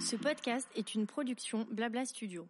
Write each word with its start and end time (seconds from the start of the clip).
Ce 0.00 0.16
podcast 0.16 0.66
est 0.74 0.94
une 0.94 1.06
production 1.06 1.66
Blabla 1.70 2.06
Studio. 2.06 2.48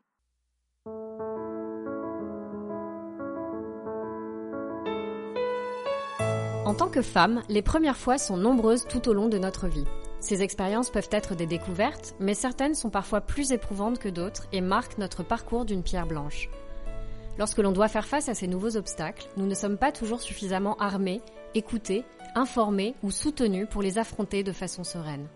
En 6.65 6.75
tant 6.75 6.89
que 6.89 7.03
femme, 7.03 7.43
les 7.49 7.63
premières 7.63 7.97
fois 7.97 8.17
sont 8.17 8.37
nombreuses 8.37 8.87
tout 8.89 9.09
au 9.09 9.13
long 9.13 9.29
de 9.29 9.39
notre 9.39 9.67
vie. 9.67 9.87
Ces 10.21 10.43
expériences 10.43 10.91
peuvent 10.91 11.09
être 11.11 11.35
des 11.35 11.47
découvertes, 11.47 12.15
mais 12.21 12.35
certaines 12.35 12.77
sont 12.77 12.91
parfois 12.91 13.21
plus 13.21 13.51
éprouvantes 13.51 13.99
que 13.99 14.09
d'autres 14.09 14.47
et 14.53 14.61
marquent 14.61 14.99
notre 14.99 15.25
parcours 15.25 15.65
d'une 15.65 15.83
pierre 15.83 16.07
blanche. 16.07 16.49
Lorsque 17.39 17.59
l'on 17.59 17.73
doit 17.73 17.89
faire 17.89 18.07
face 18.07 18.29
à 18.29 18.35
ces 18.35 18.47
nouveaux 18.47 18.77
obstacles, 18.77 19.27
nous 19.37 19.47
ne 19.47 19.55
sommes 19.55 19.79
pas 19.79 19.91
toujours 19.91 20.21
suffisamment 20.21 20.77
armés, 20.77 21.23
écoutés, 21.55 22.05
informés 22.35 22.95
ou 23.03 23.11
soutenus 23.11 23.67
pour 23.69 23.83
les 23.83 23.99
affronter 23.99 24.43
de 24.43 24.53
façon 24.53 24.85
sereine. 24.85 25.27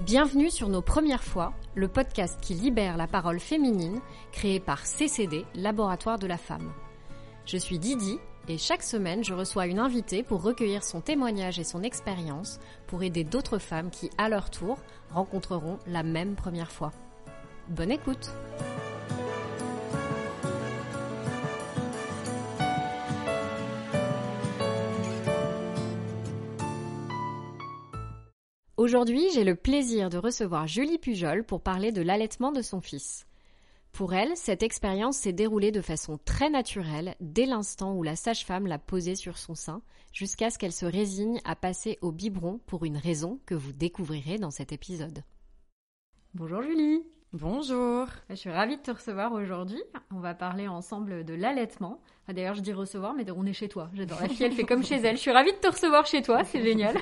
Bienvenue 0.00 0.50
sur 0.50 0.68
Nos 0.68 0.82
Premières 0.82 1.22
Fois, 1.22 1.52
le 1.74 1.88
podcast 1.88 2.38
qui 2.40 2.54
libère 2.54 2.96
la 2.96 3.06
parole 3.06 3.38
féminine, 3.38 4.00
créé 4.32 4.58
par 4.58 4.86
CCD, 4.86 5.44
Laboratoire 5.54 6.18
de 6.18 6.26
la 6.26 6.36
Femme. 6.36 6.72
Je 7.46 7.56
suis 7.56 7.78
Didi 7.78 8.18
et 8.48 8.58
chaque 8.58 8.82
semaine 8.82 9.22
je 9.22 9.34
reçois 9.34 9.66
une 9.66 9.78
invitée 9.78 10.22
pour 10.22 10.42
recueillir 10.42 10.82
son 10.82 11.00
témoignage 11.00 11.58
et 11.58 11.64
son 11.64 11.82
expérience 11.82 12.58
pour 12.86 13.02
aider 13.02 13.24
d'autres 13.24 13.58
femmes 13.58 13.90
qui, 13.90 14.10
à 14.18 14.28
leur 14.28 14.50
tour, 14.50 14.78
rencontreront 15.10 15.78
la 15.86 16.02
même 16.02 16.34
première 16.34 16.72
fois. 16.72 16.92
Bonne 17.68 17.92
écoute! 17.92 18.30
Aujourd'hui, 28.94 29.28
j'ai 29.34 29.42
le 29.42 29.56
plaisir 29.56 30.08
de 30.08 30.18
recevoir 30.18 30.68
Julie 30.68 31.00
Pujol 31.00 31.42
pour 31.42 31.60
parler 31.60 31.90
de 31.90 32.00
l'allaitement 32.00 32.52
de 32.52 32.62
son 32.62 32.80
fils. 32.80 33.26
Pour 33.90 34.14
elle, 34.14 34.36
cette 34.36 34.62
expérience 34.62 35.16
s'est 35.16 35.32
déroulée 35.32 35.72
de 35.72 35.80
façon 35.80 36.16
très 36.24 36.48
naturelle 36.48 37.16
dès 37.18 37.44
l'instant 37.44 37.96
où 37.96 38.04
la 38.04 38.14
sage-femme 38.14 38.68
l'a 38.68 38.78
posée 38.78 39.16
sur 39.16 39.36
son 39.36 39.56
sein, 39.56 39.82
jusqu'à 40.12 40.48
ce 40.48 40.60
qu'elle 40.60 40.72
se 40.72 40.86
résigne 40.86 41.40
à 41.44 41.56
passer 41.56 41.98
au 42.02 42.12
biberon 42.12 42.60
pour 42.66 42.84
une 42.84 42.96
raison 42.96 43.40
que 43.46 43.56
vous 43.56 43.72
découvrirez 43.72 44.38
dans 44.38 44.52
cet 44.52 44.70
épisode. 44.70 45.24
Bonjour 46.34 46.62
Julie 46.62 47.02
Bonjour. 47.32 48.06
Je 48.30 48.36
suis 48.36 48.50
ravie 48.52 48.76
de 48.76 48.82
te 48.82 48.92
recevoir 48.92 49.32
aujourd'hui. 49.32 49.82
On 50.12 50.20
va 50.20 50.34
parler 50.34 50.68
ensemble 50.68 51.24
de 51.24 51.34
l'allaitement. 51.34 52.00
D'ailleurs, 52.32 52.54
je 52.54 52.60
dis 52.60 52.72
recevoir, 52.72 53.14
mais 53.14 53.30
on 53.30 53.44
est 53.44 53.52
chez 53.52 53.68
toi. 53.68 53.90
J'adore. 53.94 54.20
La 54.20 54.28
fille, 54.28 54.46
elle 54.46 54.52
fait 54.52 54.64
comme 54.64 54.82
chez 54.82 54.96
elle. 54.96 55.16
Je 55.16 55.20
suis 55.20 55.30
ravie 55.30 55.52
de 55.52 55.58
te 55.58 55.66
recevoir 55.66 56.06
chez 56.06 56.22
toi. 56.22 56.42
C'est 56.44 56.62
génial. 56.62 56.96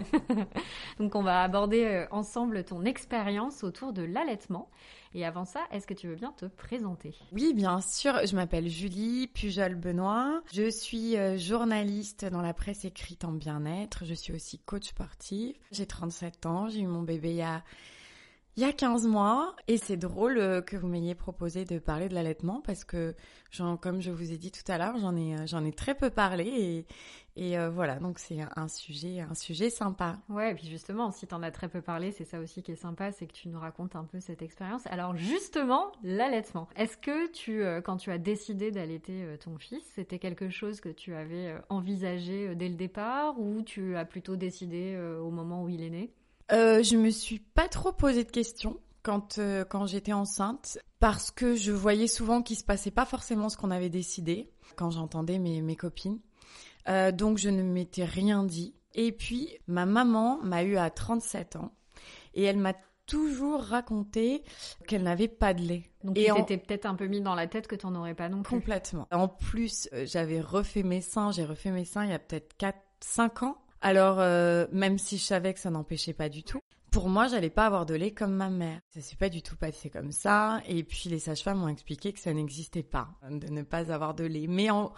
Donc, 0.99 1.15
on 1.15 1.23
va 1.23 1.43
aborder 1.43 1.85
euh, 1.85 2.07
ensemble 2.11 2.65
ton 2.65 2.85
expérience 2.85 3.63
autour 3.63 3.93
de 3.93 4.03
l'allaitement. 4.03 4.69
Et 5.15 5.25
avant 5.25 5.45
ça, 5.45 5.61
est-ce 5.71 5.87
que 5.87 5.95
tu 5.95 6.09
veux 6.09 6.17
bien 6.17 6.33
te 6.33 6.47
présenter? 6.47 7.15
Oui, 7.33 7.53
bien 7.55 7.81
sûr. 7.81 8.27
Je 8.27 8.35
m'appelle 8.35 8.69
Julie 8.69 9.29
Pujol-Benoît. 9.29 10.43
Je 10.53 10.71
suis 10.71 11.17
euh, 11.17 11.37
journaliste 11.37 12.25
dans 12.25 12.43
la 12.43 12.55
presse 12.55 12.85
écrite 12.85 13.25
en 13.25 13.33
bien-être. 13.33 14.05
Je 14.05 14.15
suis 14.15 14.33
aussi 14.33 14.59
coach 14.59 14.89
sportif. 14.89 15.57
J'ai 15.71 15.87
37 15.87 16.47
ans. 16.47 16.69
J'ai 16.69 16.81
eu 16.81 16.87
mon 16.87 17.03
bébé 17.03 17.31
il 17.31 17.37
y 17.37 17.43
a 17.43 17.63
il 18.57 18.63
y 18.63 18.67
a 18.67 18.73
15 18.73 19.07
mois. 19.07 19.55
Et 19.69 19.79
c'est 19.79 19.97
drôle 19.97 20.39
euh, 20.39 20.61
que 20.61 20.77
vous 20.77 20.89
m'ayez 20.89 21.15
proposé 21.15 21.65
de 21.65 21.79
parler 21.79 22.09
de 22.09 22.15
l'allaitement 22.15 22.61
parce 22.61 22.85
que, 22.85 23.15
comme 23.81 24.01
je 24.01 24.11
vous 24.11 24.33
ai 24.33 24.39
dit 24.39 24.51
tout 24.51 24.71
à 24.71 24.79
l'heure, 24.79 24.99
j'en 24.99 25.17
ai, 25.17 25.35
euh, 25.35 25.47
j'en 25.47 25.65
ai 25.65 25.73
très 25.73 25.95
peu 25.95 26.11
parlé 26.11 26.45
et, 26.45 26.87
et 27.37 27.59
euh, 27.59 27.71
voilà, 27.71 27.99
donc 27.99 28.19
c'est 28.19 28.41
un 28.57 28.69
sujet, 28.69 29.21
un 29.21 29.35
sujet 29.35 29.71
sympa. 29.71 30.19
Ouais, 30.29 30.53
et 30.53 30.55
puis 30.55 30.69
justement, 30.69 31.11
si 31.11 31.27
tu 31.27 31.35
en 31.35 31.43
as 31.43 31.51
très 31.51 31.69
peu 31.69 31.81
parlé, 31.81 32.13
c'est 32.13 32.25
ça 32.25 32.41
aussi 32.41 32.63
qui 32.63 32.73
est 32.73 32.77
sympa, 32.77 33.13
c'est 33.13 33.27
que 33.27 33.33
tu 33.33 33.49
nous 33.49 33.59
racontes 33.61 33.97
un 33.97 34.05
peu 34.05 34.21
cette 34.21 34.43
expérience. 34.43 34.83
Alors 34.87 35.17
justement, 35.17 35.93
l'allaitement. 36.03 36.69
Est-ce 36.77 36.99
que 36.99 37.31
tu, 37.31 37.63
quand 37.83 37.97
tu 37.97 38.11
as 38.11 38.19
décidé 38.19 38.71
d'allaiter 38.71 39.37
ton 39.43 39.57
fils, 39.57 39.83
c'était 39.95 40.19
quelque 40.19 40.51
chose 40.51 40.81
que 40.81 40.91
tu 40.91 41.15
avais 41.15 41.55
envisagé 41.71 42.55
dès 42.55 42.69
le 42.69 42.75
départ 42.75 43.41
ou 43.41 43.63
tu 43.63 43.97
as 43.97 44.05
plutôt 44.05 44.37
décidé 44.37 44.99
au 45.21 45.31
moment 45.31 45.63
où 45.65 45.69
il 45.69 45.83
est 45.83 45.91
né? 45.91 46.13
Euh, 46.53 46.83
je 46.83 46.97
me 46.97 47.11
suis 47.11 47.39
pas 47.39 47.69
trop 47.69 47.93
posé 47.93 48.25
de 48.25 48.31
questions 48.31 48.79
quand 49.03 49.39
euh, 49.39 49.65
quand 49.65 49.87
j'étais 49.87 50.13
enceinte 50.13 50.79
parce 51.01 51.31
que 51.31 51.55
je 51.55 51.73
voyais 51.73 52.07
souvent 52.07 52.43
qu'il 52.43 52.57
se 52.57 52.65
passait 52.65 52.91
pas 52.91 53.05
forcément 53.05 53.49
ce 53.49 53.57
qu'on 53.57 53.71
avait 53.71 53.89
décidé 53.89 54.51
quand 54.77 54.91
j'entendais 54.91 55.39
mes 55.39 55.63
mes 55.63 55.77
copines. 55.77 56.21
Euh, 56.89 57.13
donc 57.13 57.39
je 57.39 57.49
ne 57.49 57.63
m'étais 57.63 58.05
rien 58.05 58.45
dit. 58.45 58.75
Et 58.95 59.13
puis 59.13 59.49
ma 59.67 59.87
maman 59.87 60.39
m'a 60.43 60.63
eu 60.63 60.77
à 60.77 60.91
37 60.91 61.57
ans 61.57 61.73
et 62.35 62.43
elle 62.43 62.59
m'a 62.59 62.75
toujours 63.07 63.63
raconté 63.63 64.45
qu'elle 64.87 65.03
n'avait 65.03 65.29
pas 65.29 65.55
de 65.55 65.63
lait. 65.63 65.85
Donc 66.05 66.17
et 66.19 66.31
tu 66.47 66.59
peut-être 66.59 66.87
un 66.87 66.95
peu 66.95 67.07
mis 67.07 67.21
dans 67.21 67.35
la 67.35 67.47
tête 67.47 67.67
que 67.67 67.75
tu 67.75 67.87
n'en 67.87 68.01
aurais 68.01 68.15
pas 68.15 68.29
non 68.29 68.43
plus. 68.43 68.57
Complètement. 68.57 69.09
En 69.11 69.29
plus, 69.29 69.89
euh, 69.93 70.05
j'avais 70.07 70.41
refait 70.41 70.83
mes 70.83 71.01
seins, 71.01 71.33
j'ai 71.33 71.45
refait 71.45 71.71
mes 71.71 71.85
seins 71.85 72.05
il 72.05 72.11
y 72.11 72.15
a 72.15 72.19
peut-être 72.19 72.57
4 72.57 72.79
5 73.01 73.43
ans 73.43 73.59
alors, 73.83 74.21
euh, 74.21 74.67
même 74.71 74.97
si 74.97 75.19
je 75.19 75.25
savais 75.25 75.53
que 75.53 75.61
ça 75.61 75.71
n'empêchait 75.71 76.13
pas 76.13 76.29
du 76.29 76.45
tout, 76.45 76.61
pour 76.93 77.09
moi, 77.09 77.27
j'allais 77.27 77.51
pas 77.51 77.67
avoir 77.67 77.85
de 77.85 77.95
lait 77.95 78.13
comme 78.13 78.35
ma 78.35 78.49
mère. 78.49 78.79
Ça 78.95 79.01
s'est 79.01 79.17
pas 79.17 79.29
du 79.29 79.43
tout 79.43 79.57
passé 79.57 79.91
comme 79.91 80.13
ça. 80.13 80.61
Et 80.69 80.85
puis, 80.85 81.09
les 81.09 81.19
sages-femmes 81.19 81.59
m'ont 81.59 81.69
expliqué 81.69 82.13
que 82.13 82.21
ça 82.21 82.33
n'existait 82.33 82.83
pas, 82.83 83.09
de 83.29 83.49
ne 83.49 83.63
pas 83.63 83.91
avoir 83.91 84.15
de 84.15 84.25
lait. 84.25 84.47
Mais 84.47 84.69
en, 84.71 84.93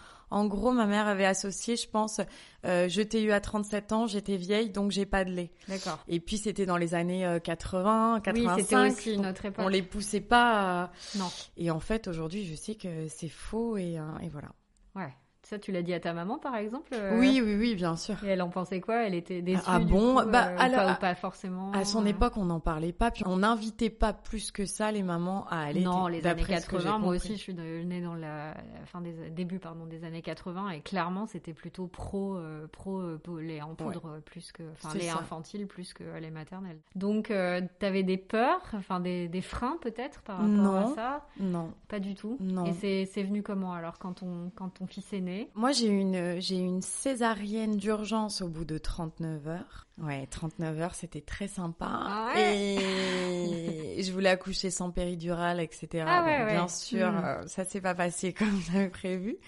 gros, 0.46 0.72
ma 0.72 0.86
mère 0.86 1.06
avait 1.06 1.24
associé, 1.24 1.76
je 1.76 1.88
pense, 1.88 2.20
euh, 2.66 2.88
je 2.88 3.00
t'ai 3.00 3.22
eu 3.22 3.30
à 3.30 3.40
37 3.40 3.92
ans, 3.92 4.06
j'étais 4.06 4.36
vieille, 4.36 4.70
donc 4.70 4.90
j'ai 4.90 5.06
pas 5.06 5.24
de 5.24 5.30
lait. 5.30 5.52
D'accord. 5.68 6.00
Et 6.08 6.18
puis, 6.20 6.36
c'était 6.36 6.66
dans 6.66 6.76
les 6.76 6.94
années 6.94 7.38
80, 7.42 8.16
euh, 8.16 8.20
85. 8.20 8.56
Oui, 8.56 8.62
c'était 8.62 8.76
aussi 8.76 9.18
notre 9.18 9.44
époque. 9.46 9.64
On 9.64 9.68
les 9.68 9.82
poussait 9.82 10.20
pas. 10.20 10.90
Non. 11.16 11.30
Et 11.56 11.70
en 11.70 11.80
fait, 11.80 12.08
aujourd'hui, 12.08 12.44
je 12.44 12.56
sais 12.56 12.74
que 12.74 13.06
c'est 13.08 13.28
faux 13.28 13.78
et, 13.78 13.94
et 14.20 14.28
voilà. 14.28 14.48
Ouais. 14.96 15.14
Ça, 15.44 15.58
tu 15.58 15.72
l'as 15.72 15.82
dit 15.82 15.92
à 15.92 16.00
ta 16.00 16.14
maman, 16.14 16.38
par 16.38 16.56
exemple 16.56 16.92
euh, 16.94 17.18
Oui, 17.18 17.42
oui, 17.44 17.54
oui, 17.54 17.74
bien 17.74 17.96
sûr. 17.96 18.16
Et 18.24 18.28
elle 18.28 18.40
en 18.40 18.48
pensait 18.48 18.80
quoi? 18.80 19.02
Elle 19.02 19.14
était 19.14 19.42
déçue 19.42 19.62
Ah 19.66 19.78
bon? 19.78 20.14
Bah, 20.24 20.48
euh, 20.48 20.56
alors, 20.58 20.98
pas, 20.98 21.14
forcément. 21.14 21.70
À 21.72 21.84
son 21.84 22.06
époque, 22.06 22.38
on 22.38 22.46
n'en 22.46 22.60
parlait 22.60 22.94
pas, 22.94 23.10
puis 23.10 23.24
on 23.26 23.36
n'invitait 23.36 23.90
pas 23.90 24.14
plus 24.14 24.50
que 24.50 24.64
ça 24.64 24.90
les 24.90 25.02
mamans 25.02 25.46
à 25.50 25.60
aller. 25.60 25.82
Non, 25.82 26.06
les 26.06 26.26
années 26.26 26.42
80. 26.42 26.98
Moi 26.98 27.14
aussi, 27.14 27.36
je 27.36 27.40
suis 27.40 27.54
née 27.54 28.00
dans 28.00 28.14
la 28.14 28.54
fin 28.86 29.02
des 29.02 29.12
débuts, 29.30 29.58
pardon, 29.58 29.84
des 29.84 30.04
années 30.04 30.22
80, 30.22 30.70
et 30.70 30.80
clairement, 30.80 31.26
c'était 31.26 31.52
plutôt 31.52 31.88
pro, 31.88 32.36
euh, 32.36 32.66
pro 32.68 33.02
lait 33.38 33.60
en 33.60 33.74
poudre 33.74 34.20
plus 34.24 34.50
que, 34.50 34.62
enfin, 34.72 34.96
lait 34.96 35.10
infantile 35.10 35.66
plus 35.66 35.92
que 35.92 36.04
lait 36.18 36.30
maternel. 36.30 36.78
Donc, 36.94 37.26
tu 37.26 37.86
avais 37.86 38.02
des 38.02 38.16
peurs, 38.16 38.62
enfin, 38.72 39.00
des, 39.00 39.28
des 39.28 39.42
freins 39.42 39.76
peut-être 39.82 40.22
par 40.22 40.38
rapport 40.38 40.74
à 40.74 40.94
ça? 40.94 41.26
Non. 41.38 41.70
Pas 41.88 42.00
du 42.00 42.14
tout. 42.14 42.38
Non. 42.40 42.64
Et 42.64 43.04
c'est 43.04 43.22
venu 43.22 43.42
comment 43.42 43.74
alors 43.74 43.98
quand 43.98 44.14
ton 44.14 44.50
quand 44.54 44.70
ton 44.70 44.86
fils 44.86 45.12
est 45.12 45.20
né? 45.20 45.33
Moi, 45.54 45.72
j'ai 45.72 45.86
une, 45.86 46.40
j'ai 46.40 46.56
une 46.56 46.82
césarienne 46.82 47.76
d'urgence 47.76 48.42
au 48.42 48.48
bout 48.48 48.64
de 48.64 48.78
39 48.78 49.48
heures. 49.48 49.86
Ouais, 49.98 50.26
39 50.26 50.80
heures, 50.80 50.94
c'était 50.94 51.20
très 51.20 51.48
sympa. 51.48 51.86
Ah 51.88 52.32
et 52.36 53.98
je 54.02 54.12
voulais 54.12 54.30
accoucher 54.30 54.70
sans 54.70 54.90
péridurale, 54.90 55.60
etc. 55.60 56.04
Ah 56.06 56.24
ouais, 56.24 56.52
Bien 56.52 56.68
sûr, 56.68 57.06
euh, 57.06 57.46
ça 57.46 57.64
s'est 57.64 57.80
pas 57.80 57.94
passé 57.94 58.32
comme 58.38 58.60
j'avais 58.62 58.88
prévu. 58.88 59.38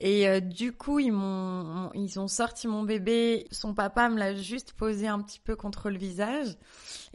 Et 0.00 0.28
euh, 0.28 0.40
du 0.40 0.72
coup, 0.72 0.98
ils 0.98 1.12
m'ont, 1.12 1.90
ils 1.94 2.20
ont 2.20 2.28
sorti 2.28 2.68
mon 2.68 2.82
bébé. 2.82 3.46
Son 3.50 3.74
papa 3.74 4.08
me 4.08 4.18
l'a 4.18 4.34
juste 4.34 4.72
posé 4.72 5.08
un 5.08 5.20
petit 5.20 5.40
peu 5.40 5.56
contre 5.56 5.90
le 5.90 5.98
visage. 5.98 6.56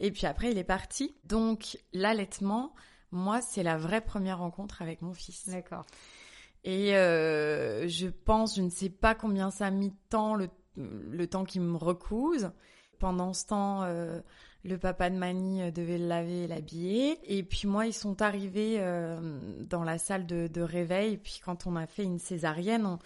Et 0.00 0.10
puis 0.10 0.26
après, 0.26 0.50
il 0.50 0.58
est 0.58 0.64
parti. 0.64 1.14
Donc, 1.24 1.78
l'allaitement, 1.92 2.74
moi, 3.10 3.40
c'est 3.40 3.62
la 3.62 3.78
vraie 3.78 4.00
première 4.02 4.38
rencontre 4.38 4.82
avec 4.82 5.00
mon 5.00 5.14
fils. 5.14 5.48
D'accord. 5.48 5.86
Et 6.64 6.96
euh, 6.96 7.86
je 7.88 8.08
pense, 8.08 8.56
je 8.56 8.62
ne 8.62 8.70
sais 8.70 8.88
pas 8.88 9.14
combien 9.14 9.50
ça 9.50 9.66
a 9.66 9.70
mis 9.70 9.90
de 9.90 9.96
temps, 10.08 10.34
le, 10.34 10.48
le 10.76 11.26
temps 11.26 11.44
qu'il 11.44 11.60
me 11.60 11.76
recouse. 11.76 12.50
Pendant 12.98 13.34
ce 13.34 13.46
temps, 13.46 13.82
euh, 13.82 14.20
le 14.64 14.78
papa 14.78 15.10
de 15.10 15.16
Mani 15.16 15.62
euh, 15.62 15.70
devait 15.70 15.98
le 15.98 16.08
laver 16.08 16.44
et 16.44 16.46
l'habiller. 16.46 17.18
Et 17.24 17.42
puis 17.42 17.68
moi, 17.68 17.86
ils 17.86 17.92
sont 17.92 18.22
arrivés 18.22 18.76
euh, 18.78 19.38
dans 19.68 19.84
la 19.84 19.98
salle 19.98 20.26
de, 20.26 20.46
de, 20.46 20.62
réveil. 20.62 21.14
Et 21.14 21.18
puis 21.18 21.40
quand 21.44 21.66
on 21.66 21.76
a 21.76 21.86
fait 21.86 22.04
une 22.04 22.18
césarienne, 22.18 22.86
on, 22.86 22.98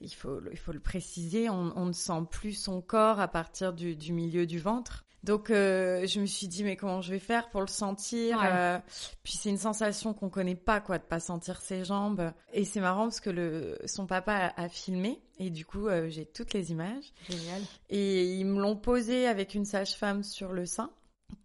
il, 0.00 0.12
faut, 0.12 0.40
il 0.50 0.58
faut 0.58 0.72
le 0.72 0.80
préciser, 0.80 1.48
on, 1.48 1.72
on, 1.76 1.86
ne 1.86 1.92
sent 1.92 2.22
plus 2.30 2.52
son 2.52 2.82
corps 2.82 3.20
à 3.20 3.28
partir 3.28 3.72
du, 3.72 3.96
du 3.96 4.12
milieu 4.12 4.46
du 4.46 4.58
ventre. 4.58 5.06
Donc 5.24 5.50
euh, 5.50 6.06
je 6.06 6.20
me 6.20 6.26
suis 6.26 6.48
dit 6.48 6.62
mais 6.62 6.76
comment 6.76 7.00
je 7.00 7.10
vais 7.10 7.18
faire 7.18 7.50
pour 7.50 7.60
le 7.60 7.66
sentir 7.66 8.40
euh, 8.42 8.78
Puis 9.24 9.34
c'est 9.34 9.50
une 9.50 9.58
sensation 9.58 10.14
qu'on 10.14 10.28
connaît 10.28 10.54
pas 10.54 10.80
quoi 10.80 10.98
de 10.98 11.02
pas 11.02 11.20
sentir 11.20 11.60
ses 11.60 11.84
jambes. 11.84 12.32
Et 12.52 12.64
c'est 12.64 12.80
marrant 12.80 13.04
parce 13.04 13.20
que 13.20 13.30
le 13.30 13.78
son 13.86 14.06
papa 14.06 14.52
a, 14.56 14.68
filmé 14.68 15.20
et 15.38 15.50
du 15.50 15.64
coup 15.64 15.88
euh, 15.88 16.08
j'ai 16.08 16.24
toutes 16.24 16.52
les 16.52 16.70
images. 16.70 17.12
Génial. 17.28 17.62
Et 17.90 18.34
ils 18.34 18.46
me 18.46 18.60
l'ont 18.60 18.76
posé 18.76 19.26
avec 19.26 19.54
une 19.54 19.64
sage-femme 19.64 20.22
sur 20.22 20.52
le 20.52 20.66
sein. 20.66 20.90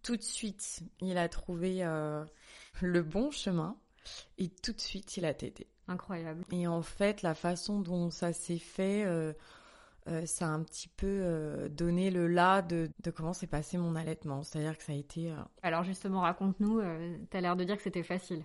Tout 0.02 0.16
de 0.16 0.22
suite 0.22 0.80
il 1.00 1.18
a 1.18 1.28
trouvé 1.28 1.84
le 2.80 3.02
bon 3.02 3.30
chemin 3.30 3.76
et 4.38 4.48
tout 4.48 4.72
de 4.72 4.80
suite 4.80 5.16
il 5.16 5.24
a 5.24 5.34
tété. 5.34 5.66
Incroyable. 5.88 6.44
Et 6.52 6.66
en 6.66 6.82
fait 6.82 7.22
la 7.22 7.34
façon 7.34 7.80
dont 7.80 8.10
ça 8.10 8.32
s'est 8.32 8.58
fait 8.58 9.04
euh, 10.08 10.26
ça 10.26 10.46
a 10.46 10.48
un 10.50 10.62
petit 10.62 10.88
peu 10.88 11.06
euh, 11.08 11.68
donné 11.68 12.10
le 12.10 12.26
là 12.26 12.60
de, 12.62 12.90
de 13.02 13.10
comment 13.10 13.32
s'est 13.32 13.46
passé 13.46 13.78
mon 13.78 13.96
allaitement. 13.96 14.42
C'est-à-dire 14.42 14.76
que 14.76 14.84
ça 14.84 14.92
a 14.92 14.96
été 14.96 15.30
euh, 15.30 15.36
Alors 15.62 15.82
justement, 15.84 16.20
raconte-nous, 16.20 16.80
tu 17.30 17.36
as 17.36 17.40
l'air 17.40 17.56
de 17.56 17.64
dire 17.64 17.76
que 17.76 17.82
c'était 17.82 18.02
facile. 18.02 18.44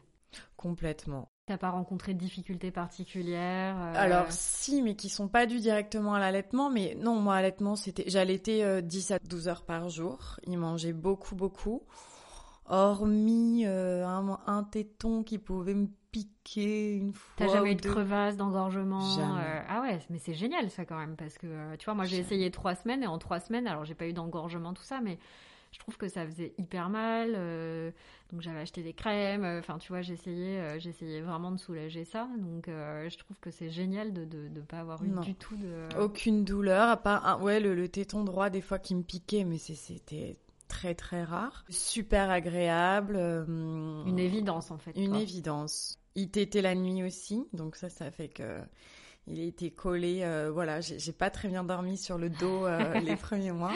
complètement. 0.55 1.29
T'as 1.45 1.57
pas 1.57 1.71
rencontré 1.71 2.13
de 2.13 2.19
difficultés 2.19 2.69
particulières 2.69 3.75
euh, 3.75 3.93
Alors 3.95 4.27
si, 4.31 4.83
mais 4.83 4.95
qui 4.95 5.09
sont 5.09 5.27
pas 5.27 5.47
dus 5.47 5.59
directement 5.59 6.13
à 6.13 6.19
l'allaitement. 6.19 6.69
Mais 6.69 6.95
non, 6.95 7.15
moi, 7.19 7.35
allaitement, 7.35 7.75
c'était... 7.75 8.03
J'allaitais 8.07 8.61
euh, 8.63 8.81
10 8.81 9.11
à 9.11 9.19
12 9.19 9.47
heures 9.47 9.65
par 9.65 9.89
jour. 9.89 10.39
Il 10.45 10.59
mangeait 10.59 10.93
beaucoup, 10.93 11.33
beaucoup. 11.35 11.81
Hormis 12.67 13.63
euh, 13.65 14.05
un, 14.05 14.39
un 14.45 14.63
téton 14.63 15.23
qui 15.23 15.39
pouvait 15.39 15.73
me 15.73 15.87
piquer 16.11 16.95
une 16.95 17.13
fois 17.13 17.33
T'as 17.37 17.47
jamais 17.53 17.73
eu 17.73 17.75
de 17.75 17.81
crevasse, 17.81 18.35
d'engorgement 18.37 19.01
euh, 19.19 19.61
Ah 19.67 19.81
ouais, 19.81 19.99
mais 20.09 20.17
c'est 20.19 20.33
génial 20.33 20.69
ça 20.69 20.85
quand 20.85 20.97
même, 20.97 21.15
parce 21.15 21.37
que 21.37 21.47
euh, 21.47 21.75
tu 21.77 21.85
vois, 21.85 21.93
moi 21.93 22.05
j'ai 22.05 22.17
essayé 22.17 22.49
trois 22.51 22.75
semaines 22.75 23.03
et 23.03 23.07
en 23.07 23.17
trois 23.17 23.39
semaines, 23.39 23.67
alors 23.67 23.85
j'ai 23.85 23.95
pas 23.95 24.07
eu 24.07 24.13
d'engorgement, 24.13 24.73
tout 24.73 24.83
ça, 24.83 25.01
mais 25.01 25.19
je 25.71 25.77
trouve 25.77 25.97
que 25.97 26.07
ça 26.07 26.25
faisait 26.25 26.53
hyper 26.57 26.89
mal. 26.89 27.33
euh, 27.35 27.91
donc 28.31 28.41
j'avais 28.41 28.59
acheté 28.59 28.81
des 28.81 28.93
crèmes, 28.93 29.43
euh, 29.43 29.59
enfin 29.59 29.77
tu 29.77 29.89
vois, 29.89 30.01
j'essayais, 30.01 30.59
euh, 30.59 30.79
j'essayais 30.79 31.21
vraiment 31.21 31.51
de 31.51 31.57
soulager 31.57 32.05
ça. 32.05 32.27
Donc 32.39 32.65
je 32.67 33.17
trouve 33.19 33.39
que 33.39 33.51
c'est 33.51 33.69
génial 33.69 34.11
de 34.11 34.25
de, 34.25 34.47
de 34.47 34.61
pas 34.61 34.79
avoir 34.79 35.03
eu 35.03 35.09
Non. 35.09 35.21
du 35.21 35.35
tout 35.35 35.55
de. 35.57 35.87
Aucune 35.99 36.43
douleur, 36.43 36.89
à 36.89 36.97
part 36.97 37.25
un, 37.27 37.39
ouais, 37.39 37.59
le, 37.59 37.75
le 37.75 37.87
téton 37.87 38.23
droit 38.23 38.49
des 38.49 38.61
fois 38.61 38.79
qui 38.79 38.95
me 38.95 39.03
piquait, 39.03 39.43
mais 39.43 39.59
c'était 39.59 40.37
très 40.67 40.95
très 40.95 41.23
rare. 41.23 41.65
Super 41.69 42.31
agréable. 42.31 43.15
Une 43.47 44.17
évidence 44.19 44.71
en 44.71 44.77
fait. 44.79 44.91
Une 44.95 45.11
quoi. 45.11 45.19
évidence. 45.19 45.98
Il 46.15 46.29
t'était 46.31 46.61
la 46.61 46.75
nuit 46.75 47.03
aussi, 47.03 47.47
donc 47.53 47.75
ça, 47.75 47.89
ça 47.89 48.11
fait 48.11 48.29
que 48.29 48.59
il 49.27 49.39
était 49.41 49.69
collé. 49.71 50.21
euh, 50.23 50.49
voilà, 50.51 50.81
j'ai 50.81 51.13
pas 51.13 51.29
très 51.29 51.47
bien 51.47 51.63
dormi 51.63 51.97
sur 51.97 52.17
le 52.17 52.29
dos 52.29 52.65
euh, 52.65 52.99
les 52.99 53.15
premiers 53.15 53.51
mois, 53.51 53.73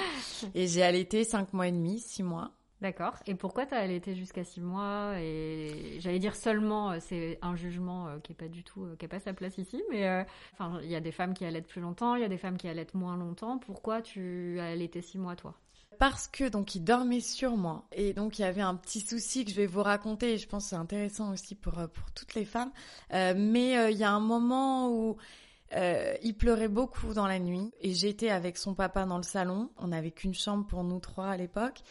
et 0.55 0.67
j'ai 0.67 0.83
allaité 0.83 1.23
cinq 1.23 1.53
mois 1.53 1.67
et 1.67 1.71
demi, 1.71 1.99
six 1.99 2.23
mois. 2.23 2.51
D'accord. 2.81 3.15
Et 3.27 3.35
pourquoi 3.35 3.65
t'as 3.65 3.77
allaité 3.77 4.13
jusqu'à 4.13 4.43
six 4.43 4.59
mois 4.59 5.13
Et 5.17 5.99
j'allais 5.99 6.19
dire 6.19 6.35
seulement, 6.35 6.91
euh, 6.91 6.97
c'est 6.99 7.39
un 7.41 7.55
jugement 7.55 8.19
qui 8.23 8.33
est 8.33 8.35
pas 8.35 8.49
du 8.49 8.63
tout, 8.65 8.85
qui 8.99 9.05
a 9.05 9.07
pas 9.07 9.21
sa 9.21 9.31
place 9.33 9.57
ici. 9.57 9.81
Mais 9.89 10.05
euh, 10.05 10.23
enfin, 10.51 10.79
il 10.83 10.89
y 10.91 10.95
a 10.95 10.99
des 10.99 11.13
femmes 11.13 11.33
qui 11.33 11.45
allaitent 11.45 11.67
plus 11.67 11.79
longtemps, 11.79 12.15
il 12.15 12.21
y 12.21 12.25
a 12.25 12.29
des 12.29 12.37
femmes 12.37 12.57
qui 12.57 12.67
allaitent 12.67 12.93
moins 12.93 13.15
longtemps. 13.15 13.57
Pourquoi 13.57 14.01
tu 14.01 14.59
as 14.59 14.65
allaité 14.65 15.01
six 15.01 15.17
mois, 15.17 15.37
toi? 15.37 15.55
Parce 15.99 16.27
que 16.27 16.47
donc 16.49 16.75
il 16.75 16.83
dormait 16.83 17.19
sur 17.21 17.57
moi 17.57 17.85
et 17.91 18.13
donc 18.13 18.39
il 18.39 18.43
y 18.43 18.45
avait 18.45 18.61
un 18.61 18.75
petit 18.75 18.99
souci 19.01 19.45
que 19.45 19.51
je 19.51 19.55
vais 19.55 19.65
vous 19.65 19.83
raconter 19.83 20.33
et 20.33 20.37
je 20.37 20.47
pense 20.47 20.63
que 20.65 20.69
c'est 20.71 20.75
intéressant 20.75 21.31
aussi 21.31 21.55
pour 21.55 21.77
euh, 21.79 21.87
pour 21.87 22.11
toutes 22.11 22.33
les 22.35 22.45
femmes. 22.45 22.71
Euh, 23.13 23.33
mais 23.37 23.77
euh, 23.77 23.89
il 23.89 23.97
y 23.97 24.03
a 24.03 24.11
un 24.11 24.19
moment 24.19 24.89
où 24.89 25.17
euh, 25.75 26.13
il 26.21 26.35
pleurait 26.35 26.67
beaucoup 26.67 27.13
dans 27.13 27.27
la 27.27 27.39
nuit 27.39 27.71
et 27.81 27.93
j'étais 27.93 28.29
avec 28.29 28.57
son 28.57 28.73
papa 28.75 29.05
dans 29.05 29.17
le 29.17 29.23
salon. 29.23 29.69
On 29.77 29.87
n'avait 29.87 30.11
qu'une 30.11 30.33
chambre 30.35 30.65
pour 30.67 30.83
nous 30.83 30.99
trois 30.99 31.27
à 31.29 31.37
l'époque 31.37 31.81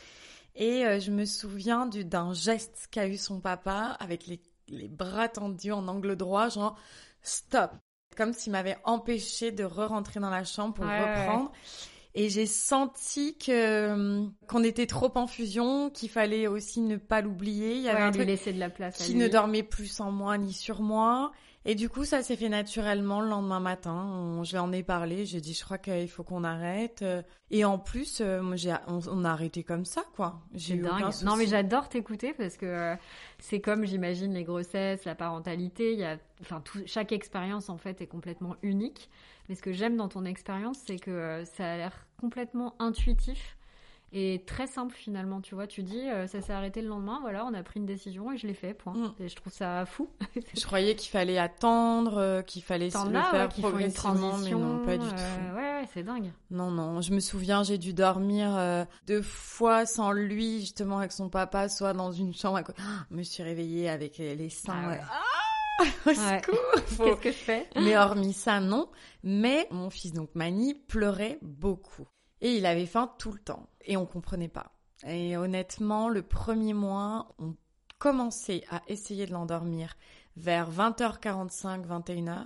et 0.55 1.01
je 1.01 1.11
me 1.11 1.25
souviens 1.25 1.87
du- 1.87 2.05
d'un 2.05 2.35
geste 2.35 2.89
qu'a 2.91 3.09
eu 3.09 3.17
son 3.17 3.41
papa 3.41 3.97
avec 4.01 4.27
les 4.27 4.41
les 4.69 4.89
bras 4.89 5.29
tendus 5.29 5.73
en 5.73 5.87
angle 5.89 6.17
droit, 6.17 6.49
genre 6.49 6.77
stop, 7.23 7.73
comme 8.17 8.33
s'il 8.33 8.53
m'avait 8.53 8.79
empêché 8.85 9.51
de 9.53 9.65
re-rentrer 9.65 10.19
dans 10.21 10.31
la 10.31 10.45
chambre 10.45 10.75
pour 10.75 10.85
Ouais, 10.85 10.91
ouais. 10.93 11.27
Et 12.15 12.29
j'ai 12.29 12.47
senti 12.47 13.37
que 13.39 13.51
euh, 13.53 14.27
qu'on 14.47 14.63
était 14.65 14.87
trop 14.87 15.11
en 15.15 15.27
fusion, 15.27 15.89
qu'il 15.91 16.11
fallait 16.11 16.47
aussi 16.47 16.81
ne 16.81 16.97
pas 16.97 17.23
l'oublier. 17.23 17.75
Il 17.77 17.83
y 17.83 17.89
avait 17.89 18.03
Ouais, 18.03 18.03
un 18.03 18.11
lui 18.11 18.13
truc 18.13 18.27
laisser 18.27 18.53
de 18.53 18.59
la 18.59 18.69
place 18.71 19.01
à 19.01 19.05
qui 19.05 19.15
lui. 19.15 19.21
ne 19.21 19.29
dormait 19.29 19.63
plus 19.63 19.87
sans 19.87 20.11
moi 20.13 20.37
ni 20.39 20.53
sur 20.53 20.83
moi. 20.83 21.33
Et 21.65 21.75
du 21.77 21.89
coup, 21.89 22.05
ça 22.05 22.23
s'est 22.23 22.35
fait 22.37 22.49
naturellement 22.49 23.21
le 23.21 23.29
lendemain 23.29 23.61
matin. 23.61 23.95
On- 23.95 24.43
je 24.45 24.53
lui 24.53 24.59
en 24.59 24.73
ai 24.73 24.83
parlé. 24.83 25.25
J'ai 25.27 25.41
dit, 25.41 25.55
je 25.55 25.63
crois 25.65 25.79
qu'il 25.79 26.09
faut 26.09 26.25
qu'on 26.25 26.43
arrête. 26.45 27.03
Euh, 27.03 27.23
Et 27.51 27.65
en 27.65 27.79
plus, 27.79 28.21
euh, 28.21 28.43
moi, 28.43 28.57
on, 28.89 29.01
on 29.09 29.25
a 29.25 29.31
arrêté 29.31 29.63
comme 29.63 29.85
ça, 29.85 30.03
quoi. 30.17 30.41
J'ai 30.55 30.75
eu 30.75 30.83
dingue. 30.83 31.13
Non, 31.25 31.37
mais 31.37 31.47
j'adore 31.47 31.89
t'écouter 31.89 32.33
parce 32.33 32.57
que 32.57 32.67
euh, 32.67 32.97
c'est 33.39 33.61
comme, 33.61 33.85
j'imagine, 33.85 34.33
les 34.35 34.43
grossesses, 34.45 35.05
la 35.05 35.15
parentalité. 35.15 35.93
Il 35.93 35.99
y 36.01 36.05
a, 36.05 36.17
enfin, 36.41 36.61
tout, 36.61 36.81
chaque 36.87 37.13
expérience 37.13 37.69
en 37.69 37.77
fait 37.77 38.01
est 38.01 38.07
complètement 38.07 38.57
unique. 38.63 39.09
Mais 39.49 39.55
ce 39.55 39.63
que 39.63 39.73
j'aime 39.73 39.97
dans 39.97 40.09
ton 40.09 40.25
expérience, 40.25 40.79
c'est 40.87 40.99
que 40.99 41.11
euh, 41.11 41.45
ça 41.45 41.73
a 41.73 41.77
l'air 41.77 42.07
complètement 42.21 42.75
intuitif 42.79 43.57
et 44.13 44.43
très 44.47 44.67
simple 44.67 44.95
finalement. 44.95 45.41
Tu 45.41 45.55
vois, 45.55 45.67
tu 45.67 45.83
dis, 45.83 46.09
euh, 46.09 46.27
ça 46.27 46.41
s'est 46.41 46.53
arrêté 46.53 46.83
le 46.83 46.89
lendemain. 46.89 47.19
Voilà, 47.23 47.47
on 47.47 47.55
a 47.55 47.63
pris 47.63 47.81
une 47.81 47.87
décision 47.87 48.31
et 48.33 48.37
je 48.37 48.47
l'ai 48.47 48.55
fait. 48.55 48.75
Point. 48.75 48.95
Mm. 48.95 49.15
Et 49.21 49.29
je 49.29 49.37
trouve 49.37 49.53
ça 49.53 49.85
fou. 49.87 50.09
Je 50.55 50.65
croyais 50.65 50.95
qu'il 50.95 51.11
fallait 51.11 51.39
attendre, 51.39 52.19
euh, 52.19 52.43
qu'il 52.43 52.63
fallait 52.63 52.91
T'en 52.91 53.07
le 53.07 53.13
faire 53.13 53.49
ouais, 53.49 53.49
progressivement, 53.49 54.39
mais 54.39 54.51
non, 54.51 54.85
pas 54.85 54.97
du 54.97 55.07
euh, 55.07 55.09
tout. 55.11 55.57
Ouais, 55.57 55.63
ouais, 55.63 55.89
c'est 55.93 56.03
dingue. 56.03 56.31
Non, 56.51 56.71
non, 56.71 57.01
je 57.01 57.13
me 57.13 57.21
souviens, 57.21 57.63
j'ai 57.63 57.79
dû 57.79 57.95
dormir 57.95 58.55
euh, 58.57 58.85
deux 59.07 59.23
fois 59.23 59.87
sans 59.87 60.13
lui, 60.13 60.61
justement 60.61 60.99
avec 60.99 61.13
son 61.13 61.29
papa, 61.29 61.69
soit 61.69 61.93
dans 61.93 62.13
une 62.13 62.35
chambre. 62.35 62.59
À... 62.59 62.63
Ah, 62.79 63.07
je 63.11 63.17
me 63.17 63.23
suis 63.23 63.43
réveillée 63.43 63.89
avec 63.89 64.19
les, 64.19 64.51
seins. 64.51 64.75
Ah 64.75 64.89
ouais. 64.91 64.99
euh, 64.99 65.05
Ah, 65.11 65.83
au 66.07 66.11
Ouais. 66.11 66.43
faut- 66.87 67.05
Qu'est-ce 67.05 67.21
que 67.21 67.33
je 67.33 67.37
fais? 67.37 67.69
Mais 67.77 67.97
hormis 67.97 68.33
ça, 68.33 68.61
non. 68.61 68.89
Mais 69.23 69.67
mon 69.71 69.91
fils, 69.91 70.13
donc 70.13 70.35
Mani, 70.35 70.75
pleurait 70.75 71.39
beaucoup. 71.43 72.07
Et 72.43 72.57
il 72.57 72.67
avait 72.67 72.87
faim 72.87 73.11
tout 73.19 73.33
le 73.33 73.39
temps. 73.39 73.69
Et 73.87 73.97
on 73.97 74.05
comprenait 74.05 74.49
pas. 74.49 74.73
Et 75.07 75.37
honnêtement, 75.37 76.09
le 76.09 76.23
premier 76.23 76.75
mois, 76.75 77.29
on 77.39 77.55
commençait 77.99 78.65
à 78.69 78.83
essayer 78.89 79.27
de 79.27 79.33
l'endormir 79.33 79.97
vers 80.37 80.71
20h45, 80.71 81.87
21h. 81.87 82.45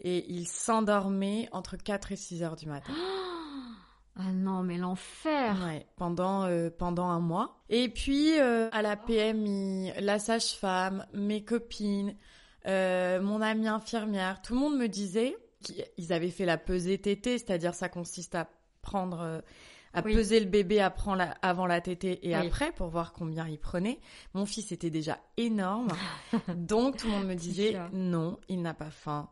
Et 0.00 0.26
il 0.28 0.46
s'endormait 0.48 1.48
entre 1.52 1.76
4 1.76 2.12
et 2.12 2.16
6 2.16 2.42
heures 2.42 2.56
du 2.56 2.66
matin. 2.66 2.92
Ah 4.14 4.30
non, 4.30 4.62
mais 4.62 4.76
l'enfer. 4.76 5.56
Ouais, 5.64 5.86
pendant 5.96 6.44
euh, 6.44 6.68
pendant 6.68 7.06
un 7.06 7.18
mois. 7.18 7.62
Et 7.70 7.88
puis 7.88 8.38
euh, 8.38 8.68
à 8.70 8.82
la 8.82 8.94
PMI, 8.94 9.90
la 10.00 10.18
sage-femme, 10.18 11.06
mes 11.14 11.42
copines, 11.44 12.14
euh, 12.66 13.22
mon 13.22 13.40
amie 13.40 13.68
infirmière, 13.68 14.42
tout 14.42 14.52
le 14.52 14.60
monde 14.60 14.76
me 14.76 14.86
disait 14.86 15.34
qu'ils 15.62 16.12
avaient 16.12 16.30
fait 16.30 16.44
la 16.44 16.58
pesée 16.58 16.98
tétée, 16.98 17.38
c'est-à-dire 17.38 17.74
ça 17.74 17.88
consiste 17.88 18.34
à 18.34 18.50
prendre 18.82 19.20
euh, 19.20 19.40
à 19.94 20.02
Oui. 20.02 20.14
peser 20.14 20.40
le 20.40 20.46
bébé 20.46 20.80
après 20.80 21.16
la- 21.16 21.30
avant 21.42 21.66
la 21.66 21.80
tétée 21.80 22.18
et 22.28 22.36
Oui. 22.36 22.46
après 22.46 22.72
pour 22.72 22.88
voir 22.88 23.12
combien 23.12 23.46
il 23.48 23.58
prenait. 23.58 24.00
Mon 24.34 24.44
fils 24.46 24.72
était 24.72 24.90
déjà 24.90 25.18
énorme, 25.36 25.88
donc 26.56 26.98
tout 26.98 27.06
le 27.06 27.12
monde 27.12 27.26
me 27.26 27.34
disait 27.34 27.78
non, 27.92 28.38
il 28.48 28.60
n'a 28.62 28.74
pas 28.74 28.90
faim. 28.90 29.30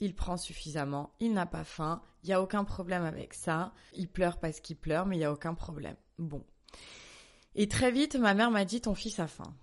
Il 0.00 0.14
prend 0.14 0.36
suffisamment, 0.36 1.12
il 1.20 1.32
n'a 1.32 1.46
pas 1.46 1.62
faim, 1.64 2.02
il 2.24 2.28
n'y 2.28 2.32
a 2.32 2.42
aucun 2.42 2.64
problème 2.64 3.04
avec 3.04 3.34
ça. 3.34 3.72
Il 3.94 4.08
pleure 4.08 4.38
parce 4.38 4.60
qu'il 4.60 4.76
pleure, 4.76 5.06
mais 5.06 5.16
il 5.16 5.20
n'y 5.20 5.24
a 5.24 5.32
aucun 5.32 5.54
problème. 5.54 5.96
Bon. 6.18 6.44
Et 7.54 7.68
très 7.68 7.90
vite, 7.92 8.16
ma 8.16 8.34
mère 8.34 8.50
m'a 8.50 8.64
dit, 8.64 8.80
ton 8.80 8.94
fils 8.94 9.20
a 9.20 9.26
faim. 9.26 9.54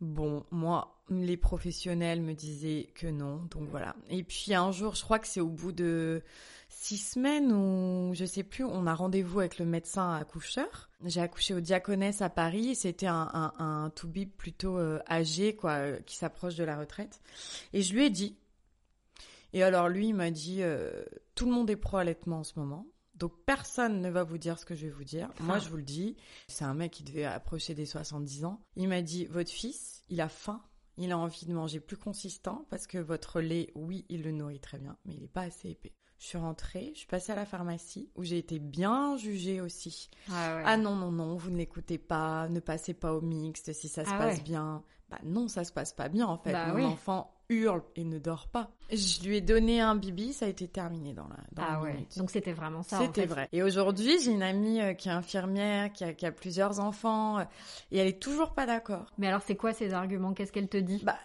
Bon, 0.00 0.44
moi, 0.50 1.02
les 1.10 1.36
professionnels 1.36 2.22
me 2.22 2.32
disaient 2.32 2.88
que 2.94 3.06
non, 3.06 3.42
donc 3.50 3.68
voilà. 3.68 3.94
Et 4.08 4.22
puis 4.22 4.54
un 4.54 4.72
jour, 4.72 4.94
je 4.94 5.02
crois 5.02 5.18
que 5.18 5.26
c'est 5.26 5.40
au 5.40 5.48
bout 5.48 5.72
de 5.72 6.22
six 6.70 6.96
semaines 6.96 7.52
ou 7.52 8.14
je 8.14 8.24
sais 8.24 8.42
plus, 8.42 8.64
on 8.64 8.86
a 8.86 8.94
rendez-vous 8.94 9.40
avec 9.40 9.58
le 9.58 9.66
médecin 9.66 10.14
accoucheur. 10.14 10.88
J'ai 11.04 11.20
accouché 11.20 11.52
au 11.52 11.60
Diaconesse 11.60 12.22
à 12.22 12.30
Paris. 12.30 12.74
C'était 12.74 13.08
un, 13.08 13.28
un, 13.34 13.52
un 13.58 13.90
toubib 13.90 14.30
plutôt 14.30 14.78
euh, 14.78 15.00
âgé, 15.08 15.54
quoi, 15.54 15.72
euh, 15.72 16.00
qui 16.06 16.16
s'approche 16.16 16.54
de 16.54 16.64
la 16.64 16.78
retraite. 16.78 17.20
Et 17.74 17.82
je 17.82 17.92
lui 17.92 18.06
ai 18.06 18.10
dit. 18.10 18.36
Et 19.52 19.62
alors 19.62 19.88
lui, 19.88 20.08
il 20.08 20.14
m'a 20.14 20.30
dit, 20.30 20.62
euh, 20.62 21.04
tout 21.34 21.44
le 21.44 21.52
monde 21.52 21.68
est 21.68 21.76
pro-allaitement 21.76 22.38
en 22.38 22.44
ce 22.44 22.58
moment. 22.58 22.86
Donc 23.20 23.32
personne 23.46 24.00
ne 24.00 24.10
va 24.10 24.24
vous 24.24 24.38
dire 24.38 24.58
ce 24.58 24.64
que 24.64 24.74
je 24.74 24.86
vais 24.86 24.92
vous 24.92 25.04
dire. 25.04 25.30
Moi, 25.40 25.58
je 25.58 25.68
vous 25.68 25.76
le 25.76 25.82
dis. 25.84 26.16
C'est 26.48 26.64
un 26.64 26.74
mec 26.74 26.90
qui 26.90 27.04
devait 27.04 27.24
approcher 27.24 27.74
des 27.74 27.86
70 27.86 28.44
ans. 28.46 28.60
Il 28.76 28.88
m'a 28.88 29.02
dit, 29.02 29.26
votre 29.26 29.50
fils, 29.50 30.02
il 30.08 30.20
a 30.20 30.28
faim. 30.28 30.62
Il 30.96 31.12
a 31.12 31.18
envie 31.18 31.46
de 31.46 31.52
manger 31.52 31.80
plus 31.80 31.96
consistant 31.96 32.66
parce 32.70 32.86
que 32.86 32.98
votre 32.98 33.40
lait, 33.40 33.70
oui, 33.74 34.04
il 34.08 34.22
le 34.22 34.32
nourrit 34.32 34.58
très 34.60 34.78
bien, 34.78 34.96
mais 35.04 35.14
il 35.14 35.20
n'est 35.20 35.28
pas 35.28 35.42
assez 35.42 35.70
épais. 35.70 35.92
Je 36.18 36.26
suis 36.26 36.36
rentrée, 36.38 36.90
je 36.94 36.98
suis 36.98 37.06
passée 37.06 37.32
à 37.32 37.36
la 37.36 37.46
pharmacie 37.46 38.10
où 38.16 38.24
j'ai 38.24 38.36
été 38.36 38.58
bien 38.58 39.16
jugée 39.16 39.60
aussi. 39.62 40.10
Ah 40.30 40.56
ouais. 40.56 40.62
Ah 40.66 40.76
non, 40.76 40.94
non, 40.96 41.10
non, 41.10 41.36
vous 41.36 41.50
ne 41.50 41.56
l'écoutez 41.56 41.96
pas, 41.96 42.48
ne 42.50 42.60
passez 42.60 42.92
pas 42.92 43.14
au 43.14 43.22
mixte 43.22 43.72
si 43.72 43.88
ça 43.88 44.04
se 44.04 44.10
Ah 44.12 44.18
passe 44.18 44.36
ouais. 44.38 44.42
bien. 44.42 44.82
Bah 45.08 45.18
non, 45.24 45.48
ça 45.48 45.64
se 45.64 45.72
passe 45.72 45.92
pas 45.94 46.08
bien 46.10 46.26
en 46.26 46.36
fait. 46.36 46.52
Bah 46.52 46.66
Mon 46.68 46.74
oui. 46.74 46.84
enfant 46.84 47.32
hurle 47.50 47.82
et 47.96 48.04
ne 48.04 48.18
dort 48.18 48.48
pas. 48.48 48.70
Je 48.90 49.22
lui 49.22 49.36
ai 49.36 49.40
donné 49.42 49.80
un 49.80 49.94
bibi, 49.96 50.32
ça 50.32 50.46
a 50.46 50.48
été 50.48 50.66
terminé 50.68 51.12
dans 51.12 51.28
la, 51.28 51.36
dans 51.52 51.62
Ah 51.62 51.72
la 51.74 51.80
ouais. 51.82 51.92
minute. 51.92 52.16
Donc 52.18 52.30
c'était 52.30 52.52
vraiment 52.54 52.82
ça. 52.82 52.96
en 52.98 53.02
C'était 53.02 53.22
fait. 53.22 53.26
vrai. 53.26 53.48
Et 53.52 53.62
aujourd'hui, 53.62 54.18
j'ai 54.22 54.30
une 54.32 54.42
amie 54.42 54.80
euh, 54.80 54.94
qui 54.94 55.08
est 55.08 55.12
infirmière, 55.12 55.92
qui 55.92 56.04
a, 56.04 56.14
qui 56.14 56.24
a 56.24 56.32
plusieurs 56.32 56.80
enfants, 56.80 57.38
euh, 57.40 57.44
et 57.92 57.98
elle 57.98 58.06
est 58.08 58.22
toujours 58.22 58.54
pas 58.54 58.64
d'accord. 58.66 59.06
Mais 59.18 59.26
alors 59.28 59.42
c'est 59.42 59.56
quoi 59.56 59.72
ces 59.74 59.92
arguments? 59.92 60.32
Qu'est-ce 60.32 60.52
qu'elle 60.52 60.68
te 60.68 60.76
dit? 60.78 61.02
Bah, 61.04 61.18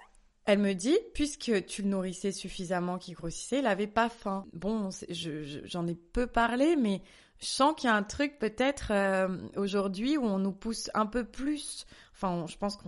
elle 0.48 0.60
me 0.60 0.74
dit, 0.74 0.98
puisque 1.16 1.66
tu 1.66 1.82
le 1.82 1.88
nourrissais 1.90 2.32
suffisamment 2.32 2.98
qu'il 3.00 3.16
grossissait, 3.16 3.60
il 3.60 3.66
avait 3.68 3.88
pas 3.88 4.10
faim. 4.10 4.46
Bon, 4.54 4.92
c'est- 4.92 5.12
je- 5.14 5.44
je- 5.44 5.60
j'en 5.64 5.88
ai 5.88 5.96
peu 5.96 6.28
parlé, 6.28 6.76
mais 6.76 7.02
Je 7.42 7.48
sens 7.48 7.74
qu'il 7.76 7.90
y 7.90 7.92
a 7.92 7.96
un 7.96 8.02
truc 8.02 8.40
peut-être 8.40 8.92
euh, 8.92 9.28
aujourd'hui 9.58 10.16
où 10.18 10.24
on 10.24 10.40
nous 10.40 10.54
pousse 10.54 10.90
un 10.94 11.06
peu 11.06 11.26
plus. 11.26 11.86
Enfin, 12.16 12.46
je 12.48 12.56
pense 12.58 12.78
que 12.78 12.86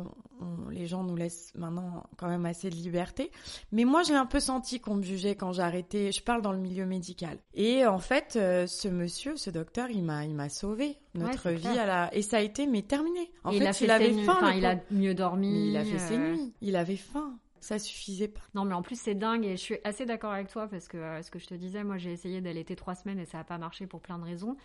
les 0.72 0.88
gens 0.88 1.04
nous 1.04 1.18
laissent 1.18 1.52
maintenant 1.54 2.04
quand 2.16 2.30
même 2.30 2.46
assez 2.46 2.70
de 2.70 2.76
liberté. 2.76 3.30
Mais 3.74 3.84
moi, 3.84 4.02
j'ai 4.04 4.16
un 4.16 4.26
peu 4.26 4.40
senti 4.40 4.80
qu'on 4.80 4.96
me 4.96 5.04
jugeait 5.04 5.36
quand 5.36 5.60
arrêté. 5.60 6.14
Je 6.14 6.24
parle 6.24 6.42
dans 6.42 6.54
le 6.54 6.60
milieu 6.60 6.86
médical. 6.86 7.38
Et 7.54 7.86
en 7.86 8.00
fait, 8.00 8.38
euh, 8.38 8.68
ce 8.68 8.88
monsieur, 8.88 9.36
ce 9.36 9.50
docteur, 9.50 9.90
il 9.90 10.04
m'a, 10.04 10.24
il 10.24 10.34
m'a 10.34 10.48
sauvé 10.48 10.98
notre 11.14 11.50
vie 11.50 11.68
à 11.68 11.86
la. 11.86 12.16
Et 12.16 12.22
ça 12.22 12.38
a 12.38 12.40
été 12.40 12.68
mais 12.68 12.84
terminé. 12.84 13.30
En 13.44 13.52
fait, 13.52 13.58
il, 13.58 13.68
a 13.68 13.74
fait 13.74 13.90
avait 13.90 14.14
faim. 14.24 14.38
Enfin, 14.38 14.54
il 14.54 14.66
a 14.66 14.80
mieux 14.92 15.14
dormi. 15.14 15.72
il 15.72 15.78
a 15.78 15.84
fait 15.84 16.00
ses 16.00 16.16
euh, 16.16 16.32
nuits. 16.32 16.54
Il 16.62 16.78
avait 16.78 16.96
faim. 16.96 17.38
Ça 17.60 17.80
suffisait 17.80 18.30
pas. 18.30 18.42
Non, 18.54 18.64
mais 18.64 18.76
en 18.76 18.82
plus, 18.82 18.98
c'est 18.98 19.16
dingue 19.16 19.44
et 19.44 19.58
je 19.58 19.62
suis 19.62 19.78
assez 19.84 20.06
d'accord 20.06 20.32
avec 20.32 20.48
toi 20.48 20.68
parce 20.70 20.88
que 20.88 20.96
euh, 20.96 21.22
ce 21.22 21.32
que 21.32 21.40
je 21.40 21.48
te 21.48 21.54
disais, 21.54 21.84
moi, 21.84 21.98
j'ai 21.98 22.14
essayé 22.14 22.40
d'allaiter 22.40 22.78
trois 22.78 22.96
semaines 22.96 23.20
et 23.20 23.26
ça 23.26 23.40
n'a 23.40 23.44
pas 23.44 23.58
marché 23.58 23.88
pour 23.88 24.00
plein 24.00 24.20
de 24.20 24.24
raisons. 24.24 24.56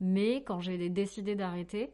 Mais 0.00 0.44
quand 0.44 0.60
j'ai 0.60 0.88
décidé 0.88 1.34
d'arrêter, 1.34 1.90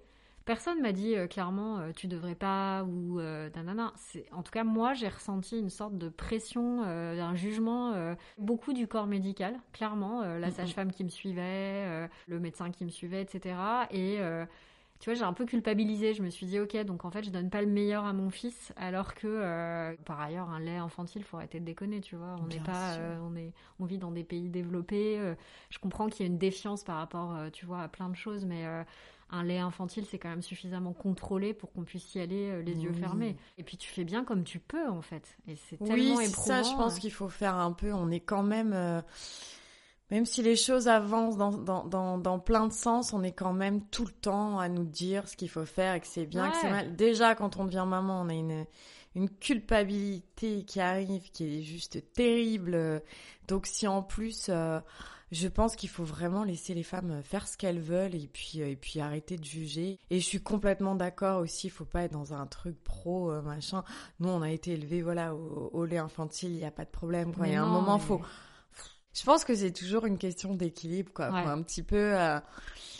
personne 0.49 0.81
m'a 0.81 0.93
dit 0.93 1.15
euh, 1.15 1.27
clairement 1.27 1.79
euh, 1.79 1.93
tu 1.95 2.09
devrais 2.09 2.35
pas 2.35 2.83
ou 2.85 3.21
nanana. 3.21 3.93
En 4.33 4.43
tout 4.43 4.51
cas, 4.51 4.65
moi, 4.65 4.95
j'ai 4.95 5.09
ressenti 5.09 5.59
une 5.59 5.69
sorte 5.69 5.99
de 5.99 6.09
pression, 6.09 6.83
un 6.83 7.35
jugement, 7.35 7.95
beaucoup 8.39 8.73
du 8.73 8.89
corps 8.89 9.07
médical, 9.07 9.61
clairement. 9.73 10.23
la 10.23 10.51
sage-femme 10.51 10.91
qui 10.91 11.05
me 11.05 11.11
suivait, 11.11 12.09
le 12.27 12.41
médecin 12.41 12.71
qui 12.71 12.85
me 12.85 12.91
suivait, 12.91 13.23
etc. 13.23 13.55
Et 13.91 14.19
tu 15.01 15.11
vois, 15.11 15.15
j'ai 15.15 15.25
un 15.25 15.33
peu 15.33 15.45
culpabilisé. 15.45 16.13
Je 16.15 16.23
me 16.23 16.31
suis 16.31 16.47
dit, 16.47 16.59
ok, 16.59 16.77
donc 16.85 17.05
en 17.05 17.11
fait, 17.11 17.23
je 17.23 17.31
donne 17.31 17.51
pas 17.51 17.63
le 17.63 17.69
meilleur 17.69 18.05
à 18.05 18.13
mon 18.13 18.31
fils, 18.31 18.73
alors 18.77 19.15
que, 19.15 19.27
euh, 19.27 19.95
par 20.05 20.21
ailleurs, 20.21 20.51
un 20.51 20.59
lait 20.59 20.77
infantile, 20.77 21.23
faut 21.23 21.37
arrêter 21.37 21.61
de 21.61 21.65
déconner, 21.65 22.01
tu 22.01 22.17
vois. 22.17 22.37
On 22.43 22.47
n'est 22.47 22.61
pas, 22.61 22.95
euh, 22.95 23.19
on 23.23 23.37
est, 23.37 23.53
on 23.79 23.85
vit 23.85 23.99
dans 23.99 24.11
des 24.11 24.25
pays 24.25 24.49
développés. 24.49 25.19
Euh, 25.19 25.35
je 25.71 25.79
comprends 25.79 26.09
qu'il 26.09 26.27
y 26.27 26.29
a 26.29 26.33
une 26.33 26.39
défiance 26.39 26.83
par 26.83 26.97
rapport, 26.97 27.37
tu 27.53 27.65
vois, 27.65 27.83
à 27.83 27.89
plein 27.89 28.09
de 28.09 28.17
choses, 28.17 28.45
mais 28.45 28.65
un 29.31 29.43
lait 29.43 29.59
infantile, 29.59 30.05
c'est 30.11 30.19
quand 30.19 30.31
même 30.31 30.43
suffisamment 30.43 30.93
contrôlé 30.93 31.55
pour 31.55 31.73
qu'on 31.73 31.85
puisse 31.85 32.15
y 32.15 32.21
aller 32.21 32.63
les 32.63 32.75
yeux 32.75 32.93
fermés. 32.93 33.37
Et 33.59 33.63
puis 33.63 33.77
tu 33.77 33.89
fais 33.89 34.05
bien 34.05 34.25
comme 34.25 34.45
tu 34.45 34.59
peux, 34.59 34.89
en 34.89 35.03
fait. 35.03 35.37
Et 35.47 35.57
c'est 35.57 35.77
tellement 35.77 36.17
oui, 36.17 36.27
ça, 36.27 36.63
je 36.63 36.71
pense 36.71 36.99
qu'il 36.99 37.13
faut 37.13 37.29
faire 37.29 37.57
un 37.57 37.73
peu. 37.73 37.93
On 37.93 38.11
est 38.11 38.21
quand 38.21 38.43
même 38.43 39.03
même 40.11 40.25
si 40.25 40.43
les 40.43 40.57
choses 40.57 40.89
avancent 40.89 41.37
dans, 41.37 41.53
dans, 41.53 41.85
dans, 41.85 42.17
dans, 42.17 42.39
plein 42.39 42.67
de 42.67 42.73
sens, 42.73 43.13
on 43.13 43.23
est 43.23 43.33
quand 43.33 43.53
même 43.53 43.83
tout 43.89 44.07
le 44.07 44.11
temps 44.11 44.59
à 44.59 44.69
nous 44.69 44.85
dire 44.85 45.29
ce 45.29 45.37
qu'il 45.37 45.51
faut 45.51 45.67
faire 45.67 45.95
et 45.95 46.01
que 46.01 46.07
c'est 46.07 46.25
bien, 46.25 46.51
que 46.51 46.57
c'est 46.57 46.71
mal. 46.71 46.97
Déjà, 46.97 47.35
quand 47.35 47.59
on 47.59 47.67
devient 47.67 47.85
maman, 47.87 48.23
on 48.23 48.29
a 48.31 48.35
une, 48.35 48.65
une 49.15 49.29
culpabilité 49.29 50.65
qui 50.65 50.81
arrive 50.81 51.31
qui 51.31 51.59
est 51.59 51.63
juste 51.63 52.13
terrible. 52.15 53.03
Donc 53.49 53.67
si 53.67 53.87
en 53.87 54.03
plus, 54.03 54.47
euh, 54.49 54.81
je 55.31 55.49
pense 55.49 55.77
qu'il 55.77 55.89
faut 55.89 56.05
vraiment 56.05 56.45
laisser 56.45 56.75
les 56.75 56.83
femmes 56.83 57.23
faire 57.23 57.47
ce 57.47 57.57
qu'elles 57.57 57.81
veulent 57.81 58.15
et 58.15 58.29
puis 58.33 58.61
et 58.61 58.77
puis 58.77 59.01
arrêter 59.01 59.37
de 59.37 59.45
juger. 59.45 59.99
Et 60.11 60.21
je 60.21 60.25
suis 60.25 60.41
complètement 60.41 60.95
d'accord 60.95 61.41
aussi, 61.41 61.67
il 61.67 61.71
faut 61.71 61.85
pas 61.85 62.03
être 62.03 62.13
dans 62.13 62.33
un 62.33 62.47
truc 62.47 62.83
pro 62.83 63.31
euh, 63.31 63.43
machin. 63.43 63.85
Nous, 64.21 64.29
on 64.29 64.43
a 64.43 64.51
été 64.51 64.73
élevés 64.73 65.03
voilà 65.03 65.35
au, 65.35 65.85
lait 65.85 65.99
infantile, 65.99 66.51
il 66.51 66.59
y 66.59 66.65
a 66.65 66.71
pas 66.71 66.85
de 66.85 66.91
problème. 66.91 67.35
Quoi. 67.35 67.47
Il 67.47 67.53
y 67.53 67.57
a 67.57 67.63
un 67.63 67.67
moment, 67.67 67.99
faut 67.99 68.21
je 69.19 69.25
pense 69.25 69.45
que 69.45 69.55
c'est 69.55 69.73
toujours 69.73 70.07
une 70.07 70.19
question 70.19 70.55
d'équilibre, 70.55 71.13
quoi. 71.13 71.27
un 71.27 71.63
petit 71.63 71.83
peu. 71.83 72.17
Euh, 72.17 72.39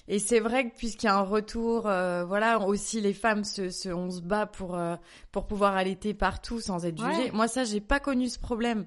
et 0.09 0.19
c'est 0.19 0.41
vrai 0.41 0.69
que 0.69 0.77
puisqu'il 0.77 1.07
y 1.07 1.09
a 1.09 1.17
un 1.17 1.23
retour, 1.23 1.87
euh, 1.87 2.25
voilà, 2.25 2.61
aussi 2.61 3.01
les 3.01 3.13
femmes 3.13 3.45
se, 3.45 3.71
se, 3.71 3.89
on 3.89 4.11
se 4.11 4.21
bat 4.21 4.47
pour 4.47 4.77
euh, 4.77 4.97
pour 5.31 5.47
pouvoir 5.47 5.77
allaiter 5.77 6.15
partout 6.15 6.61
sans 6.61 6.85
être 6.85 6.99
jugées. 6.99 7.31
Moi, 7.31 7.47
ça, 7.47 7.65
j'ai 7.65 7.81
pas 7.81 8.01
connu 8.01 8.29
ce 8.29 8.39
problème 8.39 8.87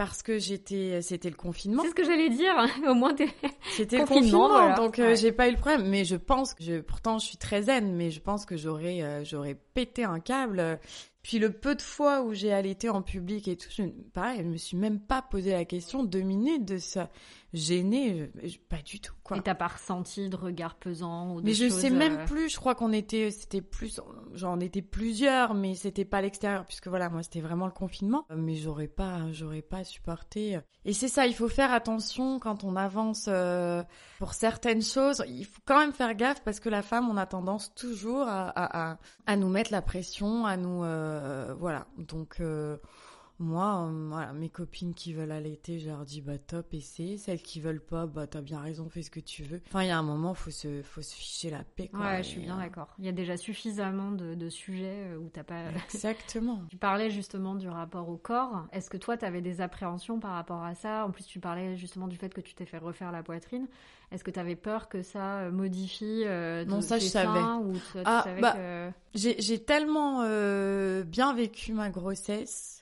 parce 0.00 0.22
que 0.22 0.38
j'étais 0.38 1.02
c'était 1.02 1.28
le 1.28 1.36
confinement. 1.36 1.82
C'est 1.82 1.90
ce 1.90 1.94
que 1.94 2.04
j'allais 2.04 2.30
dire. 2.30 2.54
Au 2.88 2.94
moins 2.94 3.14
c'était 3.76 3.98
le 3.98 4.06
confinement 4.06 4.74
donc 4.74 4.98
j'ai 5.14 5.30
pas 5.30 5.46
eu 5.48 5.50
le 5.50 5.58
problème 5.58 5.86
mais 5.90 6.06
je 6.06 6.16
pense 6.16 6.54
que 6.54 6.64
je 6.64 6.80
pourtant 6.80 7.18
je 7.18 7.26
suis 7.26 7.36
très 7.36 7.64
zen 7.64 7.94
mais 7.94 8.10
je 8.10 8.18
pense 8.18 8.46
que 8.46 8.56
j'aurais 8.56 9.22
j'aurais 9.26 9.58
pété 9.74 10.04
un 10.04 10.18
câble 10.18 10.80
puis 11.22 11.38
le 11.38 11.52
peu 11.52 11.74
de 11.74 11.82
fois 11.82 12.22
où 12.22 12.32
j'ai 12.32 12.52
allaité 12.52 12.88
en 12.88 13.02
public 13.02 13.48
et 13.48 13.56
tout, 13.56 13.68
je, 13.70 13.82
pareil, 14.12 14.38
je 14.38 14.48
me 14.48 14.56
suis 14.56 14.76
même 14.76 15.00
pas 15.00 15.22
posé 15.22 15.52
la 15.52 15.64
question 15.64 16.02
deux 16.04 16.22
minutes 16.22 16.64
de 16.64 16.78
ça 16.78 17.10
gênée, 17.52 18.30
pas 18.68 18.80
du 18.84 19.00
tout. 19.00 19.14
Quoi. 19.24 19.38
Et 19.38 19.40
t'as 19.40 19.56
pas 19.56 19.66
ressenti 19.66 20.28
de 20.28 20.36
regard 20.36 20.76
pesant 20.76 21.34
ou 21.34 21.40
Mais 21.42 21.52
je 21.52 21.68
sais 21.68 21.90
même 21.90 22.20
euh, 22.20 22.26
plus. 22.26 22.48
Je 22.48 22.56
crois 22.56 22.76
qu'on 22.76 22.92
était, 22.92 23.32
c'était 23.32 23.60
plus, 23.60 24.00
j'en 24.34 24.60
étais 24.60 24.82
plusieurs, 24.82 25.54
mais 25.54 25.74
c'était 25.74 26.04
pas 26.04 26.20
l'extérieur 26.22 26.64
puisque 26.64 26.86
voilà, 26.86 27.10
moi 27.10 27.22
c'était 27.22 27.40
vraiment 27.40 27.66
le 27.66 27.72
confinement. 27.72 28.24
Mais 28.34 28.54
j'aurais 28.54 28.86
pas, 28.86 29.32
j'aurais 29.32 29.62
pas 29.62 29.82
supporté. 29.82 30.60
Et 30.84 30.92
c'est 30.92 31.08
ça, 31.08 31.26
il 31.26 31.34
faut 31.34 31.48
faire 31.48 31.72
attention 31.72 32.38
quand 32.38 32.62
on 32.62 32.76
avance 32.76 33.26
euh, 33.28 33.82
pour 34.18 34.32
certaines 34.32 34.82
choses. 34.82 35.22
Il 35.28 35.44
faut 35.44 35.60
quand 35.66 35.78
même 35.78 35.92
faire 35.92 36.14
gaffe 36.14 36.42
parce 36.44 36.60
que 36.60 36.68
la 36.68 36.82
femme, 36.82 37.10
on 37.10 37.16
a 37.16 37.26
tendance 37.26 37.74
toujours 37.74 38.28
à 38.28 38.50
à, 38.54 38.96
à, 39.26 39.36
nous 39.36 39.48
mettre 39.48 39.72
la 39.72 39.82
pression, 39.82 40.46
à 40.46 40.56
nous, 40.56 40.84
euh, 40.84 41.09
voilà. 41.58 41.86
Donc 41.98 42.40
moi, 43.40 43.88
euh, 43.88 44.08
voilà, 44.10 44.34
mes 44.34 44.50
copines 44.50 44.92
qui 44.92 45.14
veulent 45.14 45.32
allaiter, 45.32 45.78
je 45.78 45.88
leur 45.88 46.04
dis 46.04 46.20
bah 46.20 46.36
top, 46.36 46.74
essaie. 46.74 47.16
Celles 47.16 47.40
qui 47.40 47.58
veulent 47.58 47.80
pas, 47.80 48.04
bah 48.04 48.26
t'as 48.26 48.42
bien 48.42 48.60
raison, 48.60 48.88
fais 48.90 49.02
ce 49.02 49.10
que 49.10 49.18
tu 49.18 49.42
veux. 49.42 49.62
Enfin, 49.66 49.82
il 49.82 49.88
y 49.88 49.90
a 49.90 49.98
un 49.98 50.02
moment, 50.02 50.34
faut 50.34 50.50
se, 50.50 50.82
faut 50.82 51.00
se 51.00 51.14
ficher 51.14 51.48
la 51.48 51.64
paix. 51.64 51.88
Quoi, 51.88 52.00
ouais, 52.00 52.22
je 52.22 52.28
suis 52.28 52.40
bien 52.40 52.58
euh, 52.58 52.62
d'accord. 52.62 52.94
Il 52.98 53.06
y 53.06 53.08
a 53.08 53.12
déjà 53.12 53.38
suffisamment 53.38 54.12
de, 54.12 54.34
de 54.34 54.48
sujets 54.50 55.06
euh, 55.06 55.16
où 55.16 55.30
t'as 55.30 55.42
pas. 55.42 55.70
Exactement. 55.94 56.62
tu 56.68 56.76
parlais 56.76 57.08
justement 57.08 57.54
du 57.54 57.66
rapport 57.66 58.10
au 58.10 58.18
corps. 58.18 58.66
Est-ce 58.72 58.90
que 58.90 58.98
toi, 58.98 59.16
t'avais 59.16 59.40
des 59.40 59.62
appréhensions 59.62 60.20
par 60.20 60.32
rapport 60.32 60.62
à 60.62 60.74
ça? 60.74 61.06
En 61.06 61.10
plus, 61.10 61.24
tu 61.24 61.40
parlais 61.40 61.78
justement 61.78 62.08
du 62.08 62.16
fait 62.16 62.34
que 62.34 62.42
tu 62.42 62.54
t'es 62.54 62.66
fait 62.66 62.78
refaire 62.78 63.10
la 63.10 63.22
poitrine. 63.22 63.68
Est-ce 64.12 64.22
que 64.22 64.30
tu 64.30 64.40
avais 64.40 64.56
peur 64.56 64.90
que 64.90 65.02
ça 65.02 65.50
modifie 65.50 66.24
euh, 66.26 66.66
Non, 66.66 66.82
ça 66.82 66.98
je 66.98 67.06
savais. 67.06 67.40
Ou 67.40 67.72
tu, 67.72 67.98
ah, 68.04 68.20
savais 68.22 68.40
bah, 68.42 68.52
que... 68.52 68.90
J'ai 69.14 69.64
tellement 69.64 70.24
bien 71.04 71.32
vécu 71.32 71.72
ma 71.72 71.88
grossesse 71.88 72.79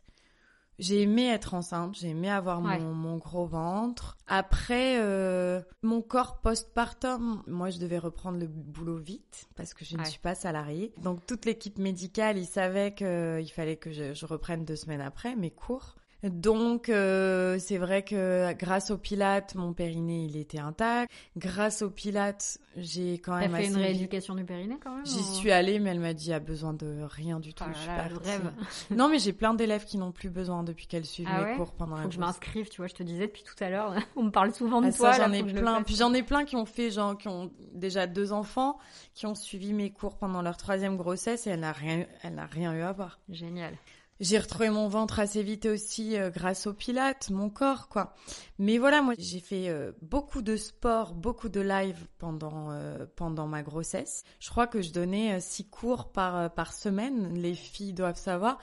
j'ai 0.78 1.02
aimé 1.02 1.26
être 1.26 1.54
enceinte, 1.54 1.96
j'ai 1.96 2.08
aimé 2.08 2.30
avoir 2.30 2.60
mon, 2.60 2.94
mon, 2.94 3.16
gros 3.16 3.46
ventre. 3.46 4.16
Après, 4.26 4.98
euh, 5.00 5.60
mon 5.82 6.02
corps 6.02 6.40
postpartum, 6.40 7.42
moi 7.46 7.70
je 7.70 7.78
devais 7.78 7.98
reprendre 7.98 8.38
le 8.38 8.46
boulot 8.46 8.96
vite 8.96 9.48
parce 9.56 9.74
que 9.74 9.84
je 9.84 9.96
ne 9.96 10.04
suis 10.04 10.20
pas 10.20 10.34
salariée. 10.34 10.92
Donc 11.02 11.26
toute 11.26 11.44
l'équipe 11.46 11.78
médicale, 11.78 12.38
ils 12.38 12.46
savaient 12.46 12.94
qu'il 12.94 13.50
fallait 13.52 13.76
que 13.76 13.90
je, 13.90 14.14
je, 14.14 14.26
reprenne 14.26 14.64
deux 14.64 14.76
semaines 14.76 15.00
après 15.00 15.34
mes 15.34 15.50
cours. 15.50 15.96
Donc 16.24 16.88
euh, 16.88 17.58
c'est 17.60 17.78
vrai 17.78 18.02
que 18.02 18.52
grâce 18.54 18.90
au 18.90 18.98
Pilates, 18.98 19.54
mon 19.54 19.72
périnée 19.72 20.24
il 20.24 20.36
était 20.36 20.58
intact. 20.58 21.12
Grâce 21.36 21.82
au 21.82 21.90
Pilates, 21.90 22.58
j'ai 22.76 23.14
quand 23.14 23.36
même 23.36 23.54
fait 23.54 23.66
une 23.66 23.76
rééducation 23.76 24.34
du 24.34 24.44
périnée 24.44 24.78
quand 24.82 24.96
même. 24.96 25.06
J'y 25.06 25.22
suis 25.22 25.52
allée, 25.52 25.78
mais 25.78 25.90
elle 25.90 26.00
m'a 26.00 26.14
dit 26.14 26.32
a 26.32 26.40
besoin 26.40 26.72
de 26.72 27.02
rien 27.02 27.38
du 27.38 27.54
tout. 27.54 27.62
Oh 27.66 27.70
je 27.72 27.78
suis 27.78 27.90
rêve. 28.30 28.52
non, 28.90 29.08
mais 29.08 29.20
j'ai 29.20 29.32
plein 29.32 29.54
d'élèves 29.54 29.84
qui 29.84 29.96
n'ont 29.96 30.10
plus 30.10 30.28
besoin 30.28 30.64
depuis 30.64 30.88
qu'elles 30.88 31.04
suivent 31.04 31.28
ah 31.30 31.44
mes 31.44 31.56
cours 31.56 31.72
pendant 31.72 31.94
Faut 31.94 32.02
la 32.02 32.08
que 32.08 32.14
je 32.14 32.20
m'inscrive, 32.20 32.68
tu 32.68 32.78
vois. 32.78 32.88
Je 32.88 32.94
te 32.94 33.04
disais 33.04 33.28
depuis 33.28 33.44
tout 33.44 33.62
à 33.62 33.70
l'heure, 33.70 33.94
on 34.16 34.24
me 34.24 34.30
parle 34.30 34.52
souvent 34.52 34.80
de 34.80 34.88
ah, 34.88 34.92
toi. 34.92 35.12
J'en 35.12 35.32
ai 35.32 35.44
plein. 35.44 35.82
Puis 35.82 35.94
j'en 35.94 36.12
ai 36.14 36.24
plein 36.24 36.44
qui 36.44 36.56
ont 36.56 36.66
fait, 36.66 36.90
genre 36.90 37.16
qui 37.16 37.28
ont 37.28 37.52
déjà 37.74 38.08
deux 38.08 38.32
enfants, 38.32 38.78
qui 39.14 39.26
ont 39.26 39.36
suivi 39.36 39.72
mes 39.72 39.90
cours 39.90 40.16
pendant 40.18 40.42
leur 40.42 40.56
troisième 40.56 40.96
grossesse 40.96 41.46
et 41.46 41.50
elle 41.50 41.60
n'a 41.60 41.72
rien, 41.72 42.06
elle 42.22 42.34
n'a 42.34 42.46
rien 42.46 42.74
eu 42.74 42.80
à 42.80 42.90
voir. 42.90 43.20
Génial. 43.28 43.74
J'ai 44.20 44.38
retrouvé 44.38 44.68
mon 44.68 44.88
ventre 44.88 45.20
assez 45.20 45.44
vite 45.44 45.66
aussi 45.66 46.16
euh, 46.16 46.30
grâce 46.30 46.66
au 46.66 46.72
pilates, 46.72 47.30
mon 47.30 47.50
corps 47.50 47.88
quoi. 47.88 48.14
Mais 48.58 48.78
voilà, 48.78 49.00
moi 49.00 49.14
j'ai 49.16 49.38
fait 49.38 49.68
euh, 49.68 49.92
beaucoup 50.02 50.42
de 50.42 50.56
sport, 50.56 51.14
beaucoup 51.14 51.48
de 51.48 51.60
live 51.60 52.08
pendant 52.18 52.70
euh, 52.70 53.06
pendant 53.14 53.46
ma 53.46 53.62
grossesse. 53.62 54.24
Je 54.40 54.50
crois 54.50 54.66
que 54.66 54.82
je 54.82 54.90
donnais 54.90 55.38
six 55.38 55.68
cours 55.68 56.10
par 56.10 56.52
par 56.52 56.72
semaine, 56.72 57.32
les 57.34 57.54
filles 57.54 57.92
doivent 57.92 58.18
savoir. 58.18 58.58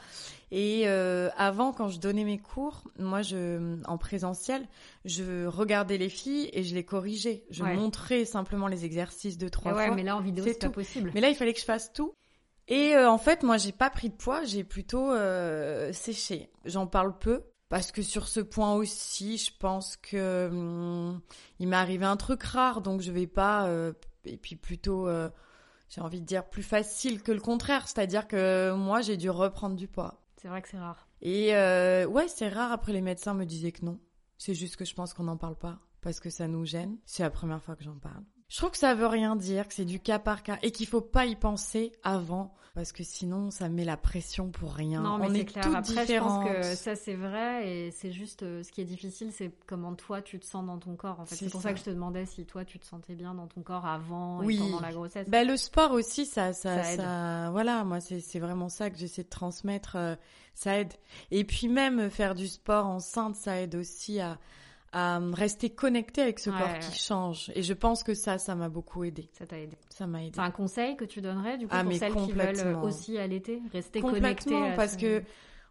Et 0.51 0.87
avant 0.87 1.71
quand 1.71 1.89
je 1.89 1.99
donnais 1.99 2.23
mes 2.23 2.37
cours, 2.37 2.83
moi 2.99 3.21
je 3.21 3.81
en 3.85 3.97
présentiel, 3.97 4.67
je 5.05 5.45
regardais 5.45 5.97
les 5.97 6.09
filles 6.09 6.49
et 6.51 6.63
je 6.63 6.75
les 6.75 6.83
corrigeais. 6.83 7.45
Je 7.49 7.63
montrais 7.63 8.25
simplement 8.25 8.67
les 8.67 8.83
exercices 8.83 9.37
de 9.37 9.47
trois 9.47 9.73
ouais, 9.73 9.87
fois. 9.87 9.95
mais 9.95 10.03
là 10.03 10.17
en 10.17 10.21
vidéo 10.21 10.43
c'est 10.45 10.59
pas 10.59 10.69
possible. 10.69 11.11
Mais 11.13 11.21
là 11.21 11.29
il 11.29 11.35
fallait 11.35 11.53
que 11.53 11.59
je 11.59 11.65
fasse 11.65 11.93
tout. 11.93 12.13
Et 12.67 12.95
euh, 12.95 13.09
en 13.09 13.17
fait, 13.17 13.43
moi, 13.43 13.57
j'ai 13.57 13.71
pas 13.71 13.89
pris 13.89 14.09
de 14.09 14.15
poids, 14.15 14.43
j'ai 14.43 14.63
plutôt 14.63 15.11
euh, 15.11 15.93
séché. 15.93 16.49
J'en 16.65 16.87
parle 16.87 17.17
peu 17.17 17.43
parce 17.69 17.91
que 17.91 18.01
sur 18.01 18.27
ce 18.27 18.39
point 18.39 18.73
aussi, 18.73 19.37
je 19.37 19.51
pense 19.57 19.97
que 19.97 20.47
hum, 20.51 21.21
il 21.59 21.67
m'est 21.67 21.75
arrivé 21.75 22.05
un 22.05 22.17
truc 22.17 22.43
rare, 22.43 22.81
donc 22.81 23.01
je 23.01 23.11
vais 23.11 23.27
pas. 23.27 23.67
Euh, 23.67 23.93
et 24.25 24.37
puis 24.37 24.55
plutôt, 24.55 25.07
j'ai 25.89 26.01
envie 26.01 26.19
de 26.19 26.25
dire 26.25 26.49
plus 26.49 26.63
facile 26.63 27.21
que 27.21 27.31
le 27.31 27.39
contraire, 27.39 27.87
c'est-à-dire 27.87 28.27
que 28.27 28.73
moi, 28.73 29.01
j'ai 29.01 29.17
dû 29.17 29.29
reprendre 29.29 29.75
du 29.75 29.87
poids. 29.87 30.23
C'est 30.37 30.47
vrai 30.47 30.63
que 30.63 30.69
c'est 30.69 30.79
rare. 30.79 31.07
Et 31.21 31.51
ouais, 31.51 32.27
c'est 32.27 32.49
rare. 32.49 32.71
Après, 32.71 32.91
les 32.91 33.01
médecins 33.01 33.35
me 33.35 33.45
disaient 33.45 33.71
que 33.71 33.85
non. 33.85 33.99
C'est 34.39 34.55
juste 34.55 34.77
que 34.77 34.85
je 34.85 34.95
pense 34.95 35.13
qu'on 35.13 35.23
n'en 35.25 35.37
parle 35.37 35.55
pas 35.55 35.79
parce 36.01 36.19
que 36.19 36.31
ça 36.31 36.47
nous 36.47 36.65
gêne. 36.65 36.97
C'est 37.05 37.23
la 37.23 37.29
première 37.29 37.61
fois 37.61 37.75
que 37.75 37.83
j'en 37.83 37.97
parle. 37.97 38.23
Je 38.47 38.57
trouve 38.57 38.71
que 38.71 38.77
ça 38.77 38.93
veut 38.93 39.07
rien 39.07 39.35
dire, 39.35 39.67
que 39.67 39.73
c'est 39.73 39.85
du 39.85 39.99
cas 39.99 40.19
par 40.19 40.43
cas 40.43 40.57
et 40.61 40.71
qu'il 40.71 40.85
faut 40.87 41.01
pas 41.01 41.25
y 41.25 41.35
penser 41.35 41.91
avant 42.03 42.53
parce 42.75 42.91
que 42.91 43.03
sinon 43.03 43.51
ça 43.51 43.69
met 43.69 43.85
la 43.85 43.95
pression 43.97 44.49
pour 44.51 44.73
rien. 44.73 45.01
Non, 45.01 45.17
mais 45.17 45.27
On 45.27 45.29
c'est 45.33 45.39
est 45.39 45.45
clair. 45.45 45.63
toutes 45.63 45.75
Après, 45.75 45.93
je 45.93 45.99
différentes. 46.01 46.45
pense 46.45 46.55
que 46.55 46.75
ça 46.75 46.95
c'est 46.95 47.15
vrai 47.15 47.67
et 47.69 47.91
c'est 47.91 48.11
juste 48.11 48.43
euh, 48.43 48.61
ce 48.63 48.71
qui 48.71 48.81
est 48.81 48.85
difficile, 48.85 49.31
c'est 49.31 49.51
comment 49.65 49.95
toi 49.95 50.21
tu 50.21 50.39
te 50.39 50.45
sens 50.45 50.65
dans 50.65 50.77
ton 50.77 50.95
corps. 50.95 51.21
En 51.21 51.25
fait, 51.25 51.35
C'est 51.35 51.49
pour 51.49 51.61
ça. 51.61 51.69
ça. 51.69 51.73
que 51.73 51.79
je 51.79 51.85
te 51.85 51.89
demandais 51.89 52.25
si 52.25 52.45
toi 52.45 52.65
tu 52.65 52.77
te 52.77 52.85
sentais 52.85 53.15
bien 53.15 53.33
dans 53.33 53.47
ton 53.47 53.61
corps 53.61 53.85
avant 53.85 54.43
Oui. 54.43 54.57
et 54.57 54.59
pendant 54.59 54.81
la 54.81 54.91
grossesse. 54.91 55.27
Ben, 55.29 55.47
le 55.47 55.55
sport 55.57 55.91
aussi, 55.93 56.25
ça, 56.25 56.51
ça, 56.53 56.83
Ça 56.83 56.93
aide. 56.93 56.99
ça- 56.99 57.49
voilà, 57.51 57.83
moi, 57.85 57.99
c'est, 58.01 58.39
vraiment 58.39 58.67
ça 58.69 58.89
que 58.89 58.97
j'essaie 58.97 59.23
de 59.23 59.29
transmettre. 59.29 59.95
euh, 59.95 60.15
ça 60.53 60.77
aide. 60.77 60.93
Et 61.31 61.45
puis 61.45 61.67
même 61.69 62.09
faire 62.09 62.35
du 62.35 62.47
sport 62.47 62.85
enceinte, 62.85 63.35
ça 63.37 63.59
aide 63.61 63.75
aussi 63.75 64.19
à, 64.19 64.37
à 64.95 65.17
euh, 65.19 65.31
rester 65.33 65.69
connecté 65.69 66.21
avec 66.21 66.39
ce 66.39 66.49
Ouais, 66.49 66.57
corps 66.57 66.71
ouais. 66.71 66.79
qui 66.79 66.97
change. 66.97 67.51
Et 67.53 67.61
je 67.63 67.73
pense 67.73 68.01
que 68.01 68.13
ça, 68.13 68.37
ça 68.37 68.55
m'a 68.55 68.69
beaucoup 68.69 69.03
aidé. 69.03 69.29
Ça 69.37 69.45
t'a 69.45 69.59
aidé. 69.59 69.77
Ça 69.89 70.07
m'a 70.07 70.21
aidé. 70.23 70.31
C'est 70.35 70.41
un 70.41 70.51
conseil 70.51 70.95
que 70.95 71.03
tu 71.05 71.19
donnerais 71.21 71.57
du 71.57 71.67
coup 71.67 71.73
Ah, 71.75 71.83
pour 71.83 71.93
celles 71.93 72.13
qui 72.15 72.31
veulent 72.31 72.47
complètement. 72.55 72.83
aussi 72.83 73.17
allaiter, 73.17 73.61
rester 73.73 73.99
connectées 74.01 74.51
Complètement, 74.51 74.75
parce 74.75 74.93
ce- 74.93 74.97
que 74.97 75.23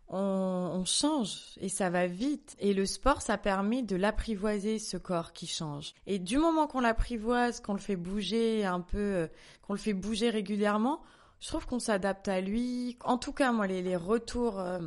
on, 0.09 0.19
on 0.19 0.85
change 0.85 1.55
et 1.63 1.71
ça 1.71 1.89
va 1.89 2.07
vite. 2.07 2.55
Et 2.61 2.75
le 2.75 2.85
sport, 2.85 3.23
ça 3.23 3.39
permet 3.39 3.83
de 3.83 3.97
l'apprivoiser, 3.97 4.79
ce 4.79 4.99
corps 4.99 5.33
qui 5.33 5.47
change. 5.47 5.95
Et 6.07 6.19
du 6.19 6.37
moment 6.37 6.67
qu'on 6.67 6.81
l'apprivoise, 6.81 7.61
qu'on 7.61 7.73
le 7.73 7.79
fait 7.81 7.97
bouger 7.97 8.67
un 8.67 8.81
peu, 8.83 8.99
euh, 8.99 9.27
qu'on 9.63 9.73
le 9.73 9.79
fait 9.79 9.95
bouger 9.95 10.29
régulièrement, 10.29 11.01
je 11.41 11.49
trouve 11.49 11.65
qu'on 11.67 11.79
s'adapte 11.79 12.29
à 12.29 12.43
lui. 12.43 12.99
En 13.05 13.17
tout 13.17 13.33
cas, 13.33 13.51
moi, 13.53 13.67
les, 13.67 13.81
les 13.81 13.97
retours 13.97 14.61
euh, 14.61 14.79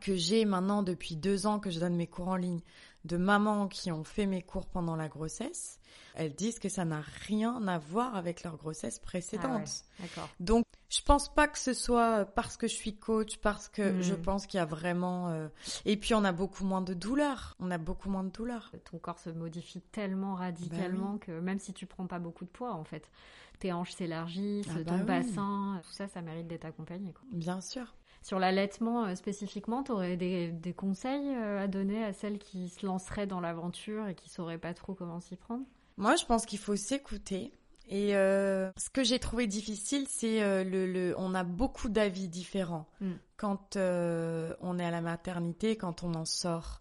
que 0.00 0.16
j'ai 0.16 0.46
maintenant 0.46 0.82
depuis 0.82 1.14
deux 1.16 1.46
ans 1.46 1.60
que 1.60 1.68
je 1.70 1.78
donne 1.78 1.94
mes 1.96 2.06
cours 2.06 2.28
en 2.28 2.36
ligne 2.36 2.60
de 3.04 3.16
mamans 3.16 3.68
qui 3.68 3.92
ont 3.92 4.04
fait 4.04 4.26
mes 4.26 4.42
cours 4.42 4.66
pendant 4.66 4.96
la 4.96 5.08
grossesse, 5.08 5.78
elles 6.14 6.34
disent 6.34 6.58
que 6.58 6.68
ça 6.68 6.84
n'a 6.84 7.00
rien 7.26 7.66
à 7.68 7.78
voir 7.78 8.16
avec 8.16 8.42
leur 8.44 8.56
grossesse 8.56 8.98
précédente. 8.98 9.68
Ah 9.98 10.02
ouais. 10.02 10.22
Donc, 10.40 10.64
je 10.88 11.02
pense 11.02 11.32
pas 11.34 11.48
que 11.48 11.58
ce 11.58 11.74
soit 11.74 12.24
parce 12.24 12.56
que 12.56 12.66
je 12.68 12.74
suis 12.74 12.96
coach, 12.96 13.36
parce 13.38 13.68
que 13.68 13.98
Mm. 13.98 14.02
je 14.02 14.14
pense 14.14 14.46
qu'il 14.46 14.58
y 14.58 14.60
a 14.60 14.64
vraiment. 14.64 15.28
euh, 15.30 15.48
Et 15.84 15.96
puis, 15.96 16.14
on 16.14 16.24
a 16.24 16.32
beaucoup 16.32 16.64
moins 16.64 16.82
de 16.82 16.94
douleur. 16.94 17.56
On 17.58 17.70
a 17.70 17.78
beaucoup 17.78 18.08
moins 18.08 18.24
de 18.24 18.30
douleur. 18.30 18.70
Ton 18.90 18.98
corps 18.98 19.18
se 19.18 19.30
modifie 19.30 19.80
tellement 19.80 20.34
Bah 20.34 20.40
radicalement 20.40 21.18
que 21.18 21.32
même 21.40 21.58
si 21.58 21.72
tu 21.74 21.86
prends 21.86 22.06
pas 22.06 22.18
beaucoup 22.18 22.44
de 22.44 22.50
poids 22.50 22.72
en 22.72 22.84
fait, 22.84 23.10
tes 23.58 23.72
hanches 23.72 23.92
s'élargissent, 23.92 24.66
Ah 24.70 24.78
bah 24.78 24.84
ton 24.92 24.98
oui. 24.98 25.04
bassin, 25.04 25.80
tout 25.84 25.92
ça, 25.92 26.08
ça 26.08 26.22
mérite 26.22 26.46
d'être 26.46 26.64
accompagné. 26.64 27.12
quoi. 27.12 27.22
Bien 27.32 27.60
sûr. 27.60 27.94
Sur 28.24 28.38
l'allaitement 28.38 29.04
euh, 29.04 29.14
spécifiquement, 29.16 29.82
tu 29.82 29.92
aurais 29.92 30.16
des, 30.16 30.74
conseils 30.74 31.36
euh, 31.36 31.62
à 31.62 31.66
donner 31.66 32.02
à 32.02 32.14
celles 32.14 32.38
qui 32.38 32.70
se 32.70 32.86
lanceraient 32.86 33.26
dans 33.26 33.42
l'aventure 33.42 34.08
et 34.08 34.14
qui 34.14 34.30
sauraient 34.30 34.56
pas 34.56 34.72
trop 34.72 34.94
comment 34.94 35.20
s'y 35.20 35.36
prendre? 35.36 35.62
Moi, 35.98 36.16
je 36.16 36.24
pense 36.24 36.46
qu'il 36.46 36.58
faut 36.58 36.74
s'écouter. 36.74 37.52
Et 37.88 38.16
euh, 38.16 38.70
ce 38.76 38.88
que 38.90 39.04
j'ai 39.04 39.18
trouvé 39.18 39.46
difficile, 39.46 40.06
c'est 40.08 40.42
euh, 40.42 40.64
le, 40.64 40.90
le. 40.90 41.14
On 41.18 41.34
a 41.34 41.44
beaucoup 41.44 41.88
d'avis 41.88 42.28
différents 42.28 42.86
Mm. 43.00 43.12
quand 43.36 43.76
euh, 43.76 44.54
on 44.60 44.78
est 44.78 44.84
à 44.84 44.90
la 44.90 45.00
maternité, 45.02 45.76
quand 45.76 46.02
on 46.02 46.14
en 46.14 46.24
sort. 46.24 46.80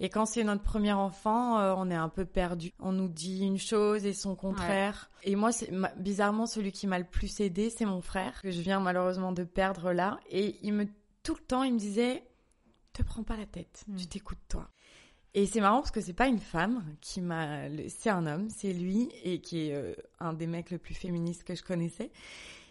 Et 0.00 0.08
quand 0.08 0.26
c'est 0.26 0.42
notre 0.44 0.62
premier 0.62 0.92
enfant, 0.92 1.58
euh, 1.60 1.74
on 1.76 1.88
est 1.90 1.94
un 1.94 2.08
peu 2.08 2.24
perdu. 2.24 2.72
On 2.80 2.92
nous 2.92 3.08
dit 3.08 3.44
une 3.44 3.58
chose 3.58 4.04
et 4.04 4.12
son 4.14 4.34
contraire. 4.34 5.10
Et 5.22 5.36
moi, 5.36 5.52
c'est 5.52 5.70
bizarrement 5.96 6.46
celui 6.46 6.72
qui 6.72 6.86
m'a 6.86 6.98
le 6.98 7.04
plus 7.04 7.40
aidé, 7.40 7.70
c'est 7.70 7.84
mon 7.86 8.00
frère 8.00 8.42
que 8.42 8.50
je 8.50 8.60
viens 8.60 8.80
malheureusement 8.80 9.32
de 9.32 9.44
perdre 9.44 9.92
là. 9.92 10.18
Et 10.28 10.56
il 10.62 10.72
me 10.74 10.86
tout 11.22 11.34
le 11.34 11.40
temps, 11.44 11.62
il 11.62 11.74
me 11.74 11.78
disait, 11.78 12.24
te 12.92 13.02
prends 13.02 13.22
pas 13.22 13.36
la 13.36 13.46
tête, 13.46 13.84
Mm. 13.86 13.96
tu 13.96 14.06
t'écoutes 14.06 14.38
toi. 14.48 14.68
Et 15.34 15.46
c'est 15.46 15.60
marrant 15.60 15.78
parce 15.78 15.90
que 15.90 16.00
c'est 16.00 16.12
pas 16.12 16.28
une 16.28 16.38
femme 16.38 16.84
qui 17.00 17.20
m'a, 17.22 17.68
c'est 17.88 18.10
un 18.10 18.26
homme, 18.26 18.48
c'est 18.50 18.72
lui 18.74 19.08
et 19.24 19.40
qui 19.40 19.68
est 19.68 19.74
euh, 19.74 19.94
un 20.20 20.34
des 20.34 20.46
mecs 20.46 20.70
le 20.70 20.78
plus 20.78 20.94
féministes 20.94 21.44
que 21.44 21.54
je 21.54 21.62
connaissais. 21.62 22.10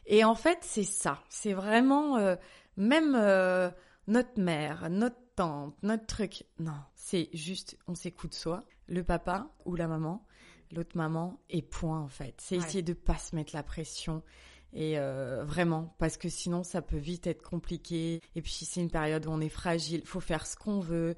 Et 0.06 0.24
en 0.24 0.36
fait, 0.36 0.60
c'est 0.62 0.84
ça. 0.84 1.24
C'est 1.30 1.54
vraiment 1.54 2.18
euh, 2.18 2.36
même 2.78 3.16
euh, 3.16 3.70
notre 4.08 4.40
mère, 4.40 4.90
notre 4.90 5.18
tante, 5.36 5.76
notre 5.82 6.06
truc. 6.06 6.44
Non, 6.60 6.78
c'est 6.96 7.30
juste, 7.34 7.78
on 7.88 7.96
s'écoute 7.96 8.34
soi, 8.36 8.64
le 8.88 9.04
papa 9.04 9.48
ou 9.66 9.76
la 9.76 9.88
maman, 9.88 10.24
l'autre 10.72 10.96
maman 10.96 11.40
et 11.50 11.64
point 11.64 12.00
en 12.00 12.08
fait. 12.08 12.36
C'est 12.40 12.58
Ouais. 12.58 12.64
essayer 12.64 12.84
de 12.84 12.94
pas 12.94 13.18
se 13.18 13.36
mettre 13.36 13.56
la 13.56 13.64
pression. 13.64 14.22
Et 14.74 14.98
euh, 15.00 15.44
vraiment, 15.44 15.96
parce 15.98 16.16
que 16.16 16.30
sinon 16.30 16.64
ça 16.64 16.82
peut 16.82 16.98
vite 16.98 17.26
être 17.28 17.42
compliqué. 17.42 18.22
Et 18.36 18.42
puis 18.42 18.52
c'est 18.52 18.82
une 18.82 18.92
période 18.92 19.26
où 19.26 19.30
on 19.32 19.42
est 19.42 19.50
fragile, 19.50 20.02
faut 20.06 20.20
faire 20.22 20.46
ce 20.46 20.56
qu'on 20.56 20.80
veut, 20.80 21.16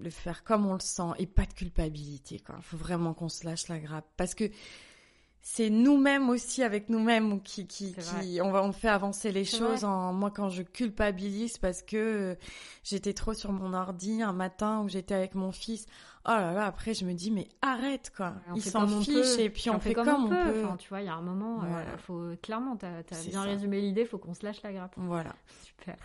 le 0.00 0.10
faire 0.10 0.44
comme 0.44 0.66
on 0.66 0.74
le 0.74 0.80
sent 0.80 1.12
et 1.18 1.26
pas 1.26 1.46
de 1.46 1.52
culpabilité. 1.52 2.40
Quoi, 2.40 2.56
faut 2.62 2.76
vraiment 2.76 3.14
qu'on 3.14 3.28
se 3.28 3.44
lâche 3.44 3.68
la 3.68 3.78
grappe, 3.78 4.06
parce 4.16 4.34
que 4.34 4.50
c'est 5.48 5.70
nous-mêmes 5.70 6.28
aussi 6.28 6.64
avec 6.64 6.88
nous-mêmes 6.88 7.40
qui 7.40 7.68
qui, 7.68 7.94
on 8.42 8.50
va 8.50 8.64
on 8.64 8.72
fait 8.72 8.88
avancer 8.88 9.30
les 9.30 9.44
choses. 9.44 9.82
vrai. 9.82 9.84
En 9.84 10.12
moi 10.12 10.32
quand 10.32 10.48
je 10.48 10.64
culpabilise 10.64 11.56
parce 11.56 11.82
que 11.82 11.96
euh, 11.96 12.34
j'étais 12.82 13.12
trop 13.12 13.32
sur 13.32 13.52
mon 13.52 13.72
ordi 13.72 14.22
un 14.22 14.32
matin 14.32 14.80
où 14.80 14.88
j'étais 14.88 15.14
avec 15.14 15.36
mon 15.36 15.52
fils. 15.52 15.86
Oh 16.24 16.30
là 16.30 16.52
là, 16.52 16.66
après 16.66 16.94
je 16.94 17.04
me 17.04 17.12
dis 17.12 17.30
mais 17.30 17.46
arrête 17.62 18.12
quoi. 18.16 18.34
Il 18.56 18.62
s'en 18.62 18.88
fiche 19.00 19.38
et 19.38 19.48
puis 19.48 19.70
on, 19.70 19.78
fait, 19.78 19.94
comme, 19.94 20.08
on 20.08 20.28
peut. 20.28 20.64
Enfin, 20.64 20.76
tu 20.78 20.88
vois, 20.88 21.00
il 21.00 21.06
y 21.06 21.10
a 21.10 21.14
un 21.14 21.22
moment, 21.22 21.62
euh, 21.62 21.96
faut 21.98 22.30
clairement, 22.42 22.74
t'as 22.76 22.98
as 22.98 23.22
bien 23.28 23.42
ça. 23.42 23.42
résumé 23.42 23.80
l'idée, 23.80 24.04
faut 24.04 24.18
qu'on 24.18 24.34
se 24.34 24.44
lâche 24.44 24.60
la 24.64 24.72
grappe. 24.72 24.94
Voilà. 24.96 25.32
Super. 25.62 25.96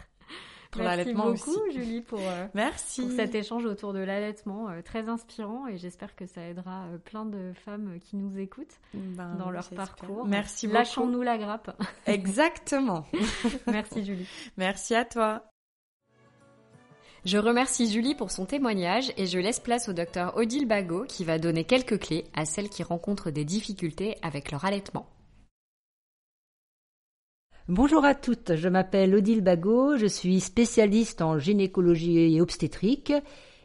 Pour 0.72 0.82
Merci 0.84 1.14
beaucoup. 1.14 1.58
Julie, 1.74 2.02
pour, 2.02 2.20
euh, 2.20 2.48
Merci. 2.54 3.02
pour 3.02 3.12
cet 3.12 3.36
échange 3.36 3.66
autour 3.66 3.92
de 3.94 4.00
l'allaitement, 4.00 4.70
euh, 4.70 4.82
très 4.82 5.10
inspirant, 5.10 5.68
et 5.68 5.78
j'espère 5.78 6.16
que 6.16 6.26
ça 6.26 6.42
aidera 6.42 6.86
euh, 6.86 6.98
plein 6.98 7.26
de 7.26 7.52
femmes 7.66 8.00
qui 8.00 8.16
nous 8.16 8.38
écoutent 8.40 8.80
Ben, 8.94 9.36
dans 9.36 9.50
leur 9.52 9.64
j'espère. 9.64 9.96
parcours. 9.96 10.26
Merci 10.26 10.68
beaucoup. 10.68 10.78
Lâchons-nous 10.80 11.22
la 11.22 11.38
grappe. 11.38 11.76
Exactement. 12.08 13.06
Merci, 13.68 14.06
Julie. 14.06 14.28
Merci 14.58 14.96
à 14.96 15.04
toi. 15.04 15.44
Je 17.26 17.38
remercie 17.38 17.92
Julie 17.92 18.16
pour 18.16 18.32
son 18.32 18.46
témoignage 18.46 19.12
et 19.16 19.28
je 19.28 19.38
laisse 19.38 19.60
place 19.60 19.90
au 19.90 19.94
docteur 19.94 20.36
Odile 20.38 20.68
Bagot 20.68 21.04
qui 21.06 21.24
va 21.24 21.38
donner 21.38 21.66
quelques 21.66 22.00
clés 22.00 22.24
à 22.34 22.46
celles 22.46 22.70
qui 22.70 22.82
rencontrent 22.82 23.30
des 23.30 23.46
difficultés 23.46 24.16
avec 24.24 24.50
leur 24.52 24.66
allaitement. 24.66 25.06
Bonjour 27.74 28.04
à 28.04 28.16
toutes, 28.16 28.58
je 28.58 28.68
m'appelle 28.68 29.16
Odile 29.16 29.40
Bagot, 29.40 29.96
je 29.96 30.06
suis 30.06 30.42
spécialiste 30.42 31.22
en 31.22 31.40
gynécologie 31.40 32.36
et 32.36 32.42
obstétrique 32.42 33.14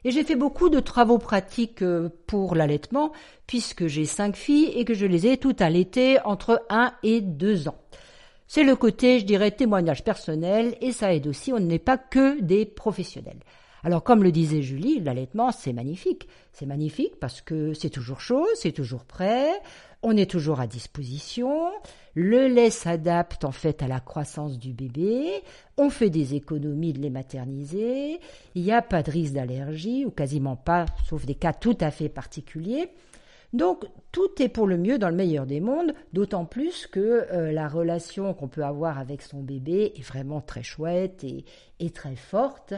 et 0.04 0.12
j'ai 0.12 0.22
fait 0.22 0.36
beaucoup 0.36 0.68
de 0.68 0.78
travaux 0.78 1.18
pratiques 1.18 1.82
euh, 1.82 2.08
pour 2.28 2.54
l'allaitement 2.54 3.10
puisque 3.48 3.88
j'ai 3.88 4.04
cinq 4.04 4.36
filles 4.36 4.70
et 4.76 4.84
que 4.84 4.94
je 4.94 5.06
les 5.06 5.26
ai 5.26 5.38
toutes 5.38 5.60
allaitées 5.60 6.20
entre 6.24 6.64
1 6.70 6.92
et 7.02 7.20
2 7.20 7.66
ans. 7.66 7.78
C'est 8.46 8.62
le 8.62 8.76
côté, 8.76 9.18
je 9.18 9.24
dirais, 9.24 9.50
témoignage 9.50 10.04
personnel 10.04 10.76
et 10.80 10.92
ça 10.92 11.12
aide 11.12 11.26
aussi, 11.26 11.52
on 11.52 11.58
n'est 11.58 11.80
pas 11.80 11.98
que 11.98 12.40
des 12.40 12.64
professionnels. 12.64 13.40
Alors 13.82 14.04
comme 14.04 14.22
le 14.22 14.30
disait 14.30 14.62
Julie, 14.62 15.00
l'allaitement 15.00 15.50
c'est 15.50 15.72
magnifique. 15.72 16.28
C'est 16.52 16.66
magnifique 16.66 17.18
parce 17.18 17.40
que 17.40 17.74
c'est 17.74 17.90
toujours 17.90 18.20
chaud, 18.20 18.46
c'est 18.54 18.70
toujours 18.70 19.04
prêt, 19.04 19.50
on 20.02 20.16
est 20.16 20.30
toujours 20.30 20.60
à 20.60 20.68
disposition, 20.68 21.72
le 22.16 22.48
lait 22.48 22.70
s'adapte 22.70 23.44
en 23.44 23.52
fait 23.52 23.82
à 23.82 23.88
la 23.88 24.00
croissance 24.00 24.58
du 24.58 24.72
bébé, 24.72 25.42
on 25.76 25.90
fait 25.90 26.08
des 26.08 26.34
économies 26.34 26.94
de 26.94 26.98
les 26.98 27.10
materniser, 27.10 28.20
il 28.54 28.62
n'y 28.62 28.72
a 28.72 28.80
pas 28.80 29.02
de 29.02 29.10
risque 29.10 29.34
d'allergie, 29.34 30.06
ou 30.06 30.10
quasiment 30.10 30.56
pas, 30.56 30.86
sauf 31.06 31.26
des 31.26 31.34
cas 31.34 31.52
tout 31.52 31.76
à 31.78 31.90
fait 31.90 32.08
particuliers. 32.08 32.88
Donc 33.52 33.84
tout 34.12 34.30
est 34.40 34.48
pour 34.48 34.66
le 34.66 34.78
mieux 34.78 34.98
dans 34.98 35.10
le 35.10 35.14
meilleur 35.14 35.44
des 35.44 35.60
mondes, 35.60 35.92
d'autant 36.14 36.46
plus 36.46 36.86
que 36.86 37.26
euh, 37.30 37.52
la 37.52 37.68
relation 37.68 38.32
qu'on 38.32 38.48
peut 38.48 38.64
avoir 38.64 38.98
avec 38.98 39.20
son 39.20 39.42
bébé 39.42 39.92
est 39.94 40.02
vraiment 40.02 40.40
très 40.40 40.62
chouette 40.62 41.22
et, 41.22 41.90
très 41.90 42.16
forte, 42.16 42.72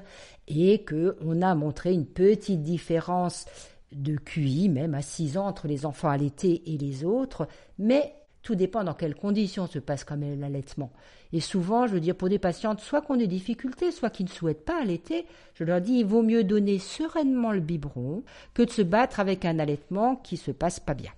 et 0.48 0.82
que 0.82 1.16
on 1.24 1.42
a 1.42 1.54
montré 1.54 1.92
une 1.92 2.06
petite 2.06 2.64
différence 2.64 3.46
de 3.92 4.16
QI 4.16 4.68
même 4.68 4.94
à 4.94 5.02
6 5.02 5.38
ans 5.38 5.46
entre 5.46 5.68
les 5.68 5.86
enfants 5.86 6.10
allaités 6.10 6.74
et 6.74 6.76
les 6.76 7.04
autres, 7.04 7.46
mais 7.78 8.14
tout 8.42 8.54
dépend 8.54 8.84
dans 8.84 8.94
quelles 8.94 9.14
conditions 9.14 9.66
se 9.66 9.78
passe 9.78 10.04
quand 10.04 10.16
même 10.16 10.40
l'allaitement. 10.40 10.90
Et 11.32 11.40
souvent, 11.40 11.86
je 11.86 11.94
veux 11.94 12.00
dire, 12.00 12.14
pour 12.14 12.28
des 12.28 12.38
patientes, 12.38 12.80
soit 12.80 13.02
qui 13.02 13.12
ont 13.12 13.16
des 13.16 13.26
difficultés, 13.26 13.90
soit 13.90 14.10
qui 14.10 14.24
ne 14.24 14.28
souhaitent 14.28 14.64
pas 14.64 14.80
allaiter, 14.80 15.26
je 15.54 15.64
leur 15.64 15.80
dis, 15.80 16.00
il 16.00 16.06
vaut 16.06 16.22
mieux 16.22 16.44
donner 16.44 16.78
sereinement 16.78 17.52
le 17.52 17.60
biberon 17.60 18.22
que 18.54 18.62
de 18.62 18.70
se 18.70 18.82
battre 18.82 19.20
avec 19.20 19.44
un 19.44 19.58
allaitement 19.58 20.16
qui 20.16 20.36
se 20.36 20.50
passe 20.50 20.80
pas 20.80 20.94
bien. 20.94 21.12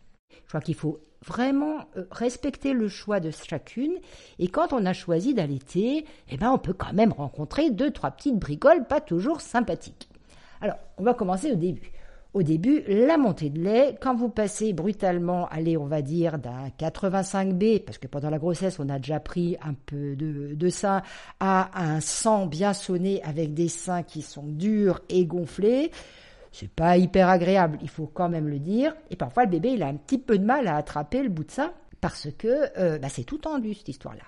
Je 0.44 0.48
crois 0.48 0.60
qu'il 0.60 0.74
faut 0.74 0.98
vraiment 1.24 1.86
euh, 1.96 2.04
respecter 2.10 2.72
le 2.72 2.88
choix 2.88 3.20
de 3.20 3.30
chacune. 3.30 3.94
Et 4.38 4.48
quand 4.48 4.72
on 4.72 4.84
a 4.86 4.92
choisi 4.92 5.34
d'allaiter, 5.34 6.04
eh 6.30 6.36
ben, 6.36 6.50
on 6.50 6.58
peut 6.58 6.72
quand 6.72 6.92
même 6.92 7.12
rencontrer 7.12 7.70
deux, 7.70 7.90
trois 7.90 8.10
petites 8.10 8.38
bricoles 8.38 8.86
pas 8.86 9.00
toujours 9.00 9.40
sympathiques. 9.40 10.08
Alors, 10.60 10.76
on 10.98 11.04
va 11.04 11.14
commencer 11.14 11.52
au 11.52 11.56
début. 11.56 11.92
Au 12.32 12.44
début, 12.44 12.84
la 12.86 13.16
montée 13.16 13.50
de 13.50 13.60
lait, 13.60 13.96
quand 14.00 14.14
vous 14.14 14.28
passez 14.28 14.72
brutalement, 14.72 15.48
allez, 15.48 15.76
on 15.76 15.86
va 15.86 16.00
dire 16.00 16.38
d'un 16.38 16.68
85B, 16.78 17.84
parce 17.84 17.98
que 17.98 18.06
pendant 18.06 18.30
la 18.30 18.38
grossesse, 18.38 18.78
on 18.78 18.88
a 18.88 19.00
déjà 19.00 19.18
pris 19.18 19.56
un 19.62 19.74
peu 19.74 20.14
de, 20.14 20.54
de 20.54 20.68
sein, 20.68 21.02
à 21.40 21.70
un 21.74 22.00
100 22.00 22.46
bien 22.46 22.72
sonné 22.72 23.20
avec 23.24 23.52
des 23.52 23.66
seins 23.66 24.04
qui 24.04 24.22
sont 24.22 24.46
durs 24.46 25.00
et 25.08 25.26
gonflés, 25.26 25.90
C'est 26.52 26.70
pas 26.70 26.96
hyper 26.96 27.28
agréable, 27.28 27.78
il 27.82 27.88
faut 27.88 28.06
quand 28.06 28.28
même 28.28 28.46
le 28.46 28.60
dire. 28.60 28.94
Et 29.10 29.16
parfois, 29.16 29.44
le 29.44 29.50
bébé, 29.50 29.70
il 29.70 29.82
a 29.82 29.88
un 29.88 29.96
petit 29.96 30.18
peu 30.18 30.38
de 30.38 30.44
mal 30.44 30.68
à 30.68 30.76
attraper 30.76 31.24
le 31.24 31.30
bout 31.30 31.44
de 31.44 31.50
sein 31.50 31.72
parce 32.00 32.28
que 32.38 32.78
euh, 32.78 32.98
bah, 32.98 33.08
c'est 33.08 33.24
tout 33.24 33.38
tendu, 33.38 33.74
cette 33.74 33.88
histoire-là. 33.88 34.22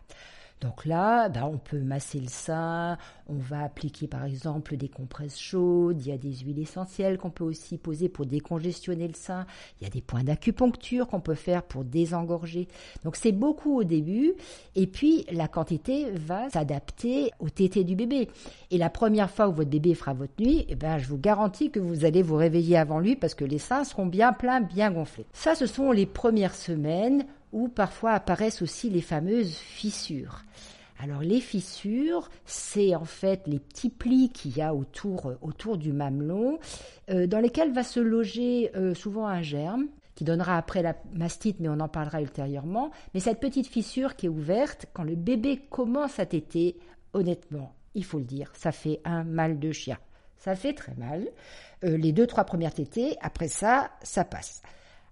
Donc 0.63 0.87
là, 0.87 1.29
bah, 1.29 1.51
on 1.53 1.59
peut 1.59 1.81
masser 1.81 2.21
le 2.21 2.29
sein, 2.29 2.97
on 3.27 3.35
va 3.35 3.65
appliquer 3.65 4.07
par 4.07 4.25
exemple 4.25 4.77
des 4.77 4.89
compresses 4.89 5.39
chaudes, 5.39 6.01
il 6.01 6.09
y 6.09 6.13
a 6.13 6.17
des 6.17 6.33
huiles 6.33 6.61
essentielles 6.61 7.19
qu'on 7.19 7.31
peut 7.31 7.43
aussi 7.43 7.79
poser 7.79 8.09
pour 8.09 8.27
décongestionner 8.27 9.09
le 9.09 9.15
sein, 9.15 9.45
il 9.81 9.85
y 9.85 9.87
a 9.89 9.91
des 9.91 10.01
points 10.01 10.23
d'acupuncture 10.23 11.09
qu'on 11.09 11.21
peut 11.21 11.35
faire 11.35 11.65
pour 11.65 11.83
désengorger. 11.83 12.69
Donc 13.03 13.17
c'est 13.17 13.33
beaucoup 13.33 13.81
au 13.81 13.83
début 13.83 14.35
et 14.77 14.87
puis 14.87 15.27
la 15.33 15.49
quantité 15.49 16.13
va 16.13 16.49
s'adapter 16.51 17.33
au 17.41 17.51
tété 17.51 17.83
du 17.83 17.97
bébé. 17.97 18.29
Et 18.71 18.79
la 18.79 18.89
première 18.89 19.31
fois 19.31 19.49
où 19.49 19.53
votre 19.53 19.71
bébé 19.71 19.95
fera 19.95 20.13
votre 20.15 20.41
nuit, 20.41 20.65
eh 20.69 20.77
ben, 20.77 20.99
je 20.99 21.09
vous 21.09 21.19
garantis 21.19 21.73
que 21.73 21.81
vous 21.81 22.05
allez 22.05 22.23
vous 22.23 22.37
réveiller 22.37 22.77
avant 22.77 23.01
lui 23.01 23.17
parce 23.17 23.35
que 23.35 23.45
les 23.45 23.59
seins 23.59 23.83
seront 23.83 24.07
bien 24.07 24.33
pleins, 24.33 24.61
bien 24.61 24.93
gonflés. 24.93 25.27
Ça, 25.33 25.57
ce 25.57 25.67
sont 25.67 25.91
les 25.91 26.07
premières 26.07 26.55
semaines 26.55 27.27
où 27.53 27.69
parfois 27.69 28.13
apparaissent 28.13 28.63
aussi 28.63 28.91
les 28.91 29.01
fameuses 29.01 29.55
fissures. 29.55 30.45
Alors 31.03 31.21
les 31.21 31.41
fissures, 31.41 32.31
c'est 32.45 32.95
en 32.95 33.05
fait 33.05 33.43
les 33.49 33.59
petits 33.59 33.91
plis 33.91 34.31
qu'il 34.31 34.57
y 34.57 34.63
a 34.63 34.73
autour, 34.73 35.31
euh, 35.31 35.39
autour 35.43 35.77
du 35.77 35.93
mamelon, 35.93 36.61
euh, 37.11 37.27
dans 37.27 37.41
lesquels 37.41 37.73
va 37.73 37.83
se 37.83 37.99
loger 37.99 38.71
euh, 38.77 38.95
souvent 38.95 39.27
un 39.27 39.43
germe 39.43 39.89
qui 40.15 40.23
donnera 40.23 40.57
après 40.57 40.81
la 40.81 40.95
mastite, 41.13 41.59
mais 41.59 41.69
on 41.69 41.81
en 41.81 41.89
parlera 41.89 42.23
ultérieurement. 42.23 42.93
Mais 43.15 43.21
cette 43.21 43.41
petite 43.41 43.67
fissure 43.67 44.15
qui 44.15 44.27
est 44.27 44.29
ouverte, 44.29 44.87
quand 44.93 45.03
le 45.03 45.17
bébé 45.17 45.57
commence 45.71 46.21
à 46.21 46.27
téter, 46.27 46.77
honnêtement, 47.15 47.75
il 47.95 48.05
faut 48.05 48.19
le 48.19 48.25
dire, 48.25 48.53
ça 48.55 48.71
fait 48.71 49.01
un 49.05 49.25
mal 49.25 49.59
de 49.59 49.73
chien. 49.73 49.99
Ça 50.37 50.55
fait 50.55 50.75
très 50.75 50.95
mal. 50.95 51.29
les 51.83 52.13
deux, 52.13 52.27
trois 52.27 52.45
premières 52.45 52.75
tétées, 52.75 53.17
après 53.21 53.49
ça, 53.49 53.91
ça 54.03 54.25
passe. 54.25 54.63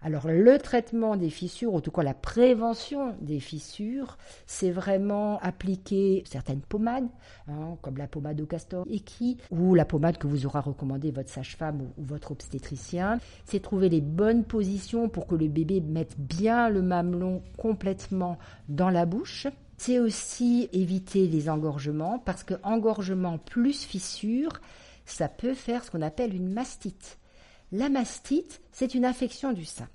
Alors 0.03 0.29
le 0.29 0.59
traitement 0.59 1.17
des 1.17 1.29
fissures, 1.29 1.75
ou 1.75 1.81
tout 1.83 1.91
cas 1.91 2.03
la 2.03 2.15
prévention 2.15 3.15
des 3.21 3.39
fissures, 3.39 4.17
c'est 4.47 4.71
vraiment 4.71 5.39
appliquer 5.41 6.25
certaines 6.27 6.63
pommades, 6.63 7.09
hein, 7.49 7.77
comme 7.83 7.99
la 7.99 8.07
pommade 8.07 8.41
au 8.41 8.47
castor 8.47 8.87
et 8.89 9.01
qui, 9.01 9.37
ou 9.51 9.75
la 9.75 9.85
pommade 9.85 10.17
que 10.17 10.27
vous 10.27 10.47
aura 10.47 10.63
recommandé 10.63 11.11
votre 11.11 11.29
sage-femme 11.29 11.83
ou, 11.83 11.89
votre 11.99 12.33
obstétricien. 12.33 13.21
C'est 13.45 13.61
trouver 13.61 13.91
les 13.91 14.01
bonnes 14.01 14.45
positions 14.45 15.11
pour 15.11 15.27
que 15.27 15.35
le 15.35 15.49
bébé 15.49 15.83
mette 15.83 16.19
bien 16.19 16.71
le 16.71 16.81
mamelon 16.81 17.43
complètement 17.59 18.39
dans 18.71 18.89
la 18.89 19.05
bouche. 19.05 19.49
C'est 19.77 19.99
aussi 19.99 20.71
éviter 20.73 21.27
les 21.27 21.51
engorgements 21.51 22.19
parce 22.19 22.43
que 22.43 22.55
engorgement 22.63 23.37
plus 23.37 23.85
fissure, 23.85 24.63
ça 25.05 25.29
peut 25.29 25.55
faire 25.55 25.85
ce 25.85 25.91
qu'on 25.91 26.03
appelle 26.03 26.35
une 26.35 26.53
mastite. 26.53 27.20
La 27.73 27.89
mastite, 27.89 28.61
c'est 28.73 28.95
une 28.95 29.05
infection 29.05 29.53
du 29.53 29.65
sein. 29.65 29.89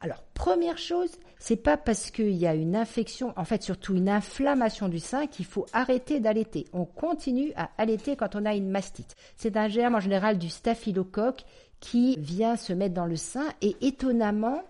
Alors, 0.00 0.22
première 0.34 0.78
chose, 0.78 1.10
c'est 1.38 1.56
pas 1.56 1.76
parce 1.76 2.10
qu'il 2.10 2.36
y 2.36 2.46
a 2.46 2.54
une 2.54 2.76
infection, 2.76 3.32
en 3.36 3.44
fait 3.44 3.62
surtout 3.62 3.94
une 3.94 4.08
inflammation 4.08 4.88
du 4.88 5.00
sein 5.00 5.26
qu'il 5.26 5.46
faut 5.46 5.66
arrêter 5.72 6.20
d'allaiter. 6.20 6.66
On 6.72 6.84
continue 6.84 7.52
à 7.56 7.70
allaiter 7.78 8.14
quand 8.14 8.36
on 8.36 8.44
a 8.44 8.54
une 8.54 8.70
mastite. 8.70 9.16
C'est 9.36 9.56
un 9.56 9.68
germe 9.68 9.94
en 9.94 10.00
général 10.00 10.38
du 10.38 10.48
staphylocoque 10.48 11.44
qui 11.80 12.16
vient 12.18 12.56
se 12.56 12.72
mettre 12.72 12.94
dans 12.94 13.06
le 13.06 13.16
sein 13.16 13.46
et 13.60 13.76
étonnamment, 13.80 14.62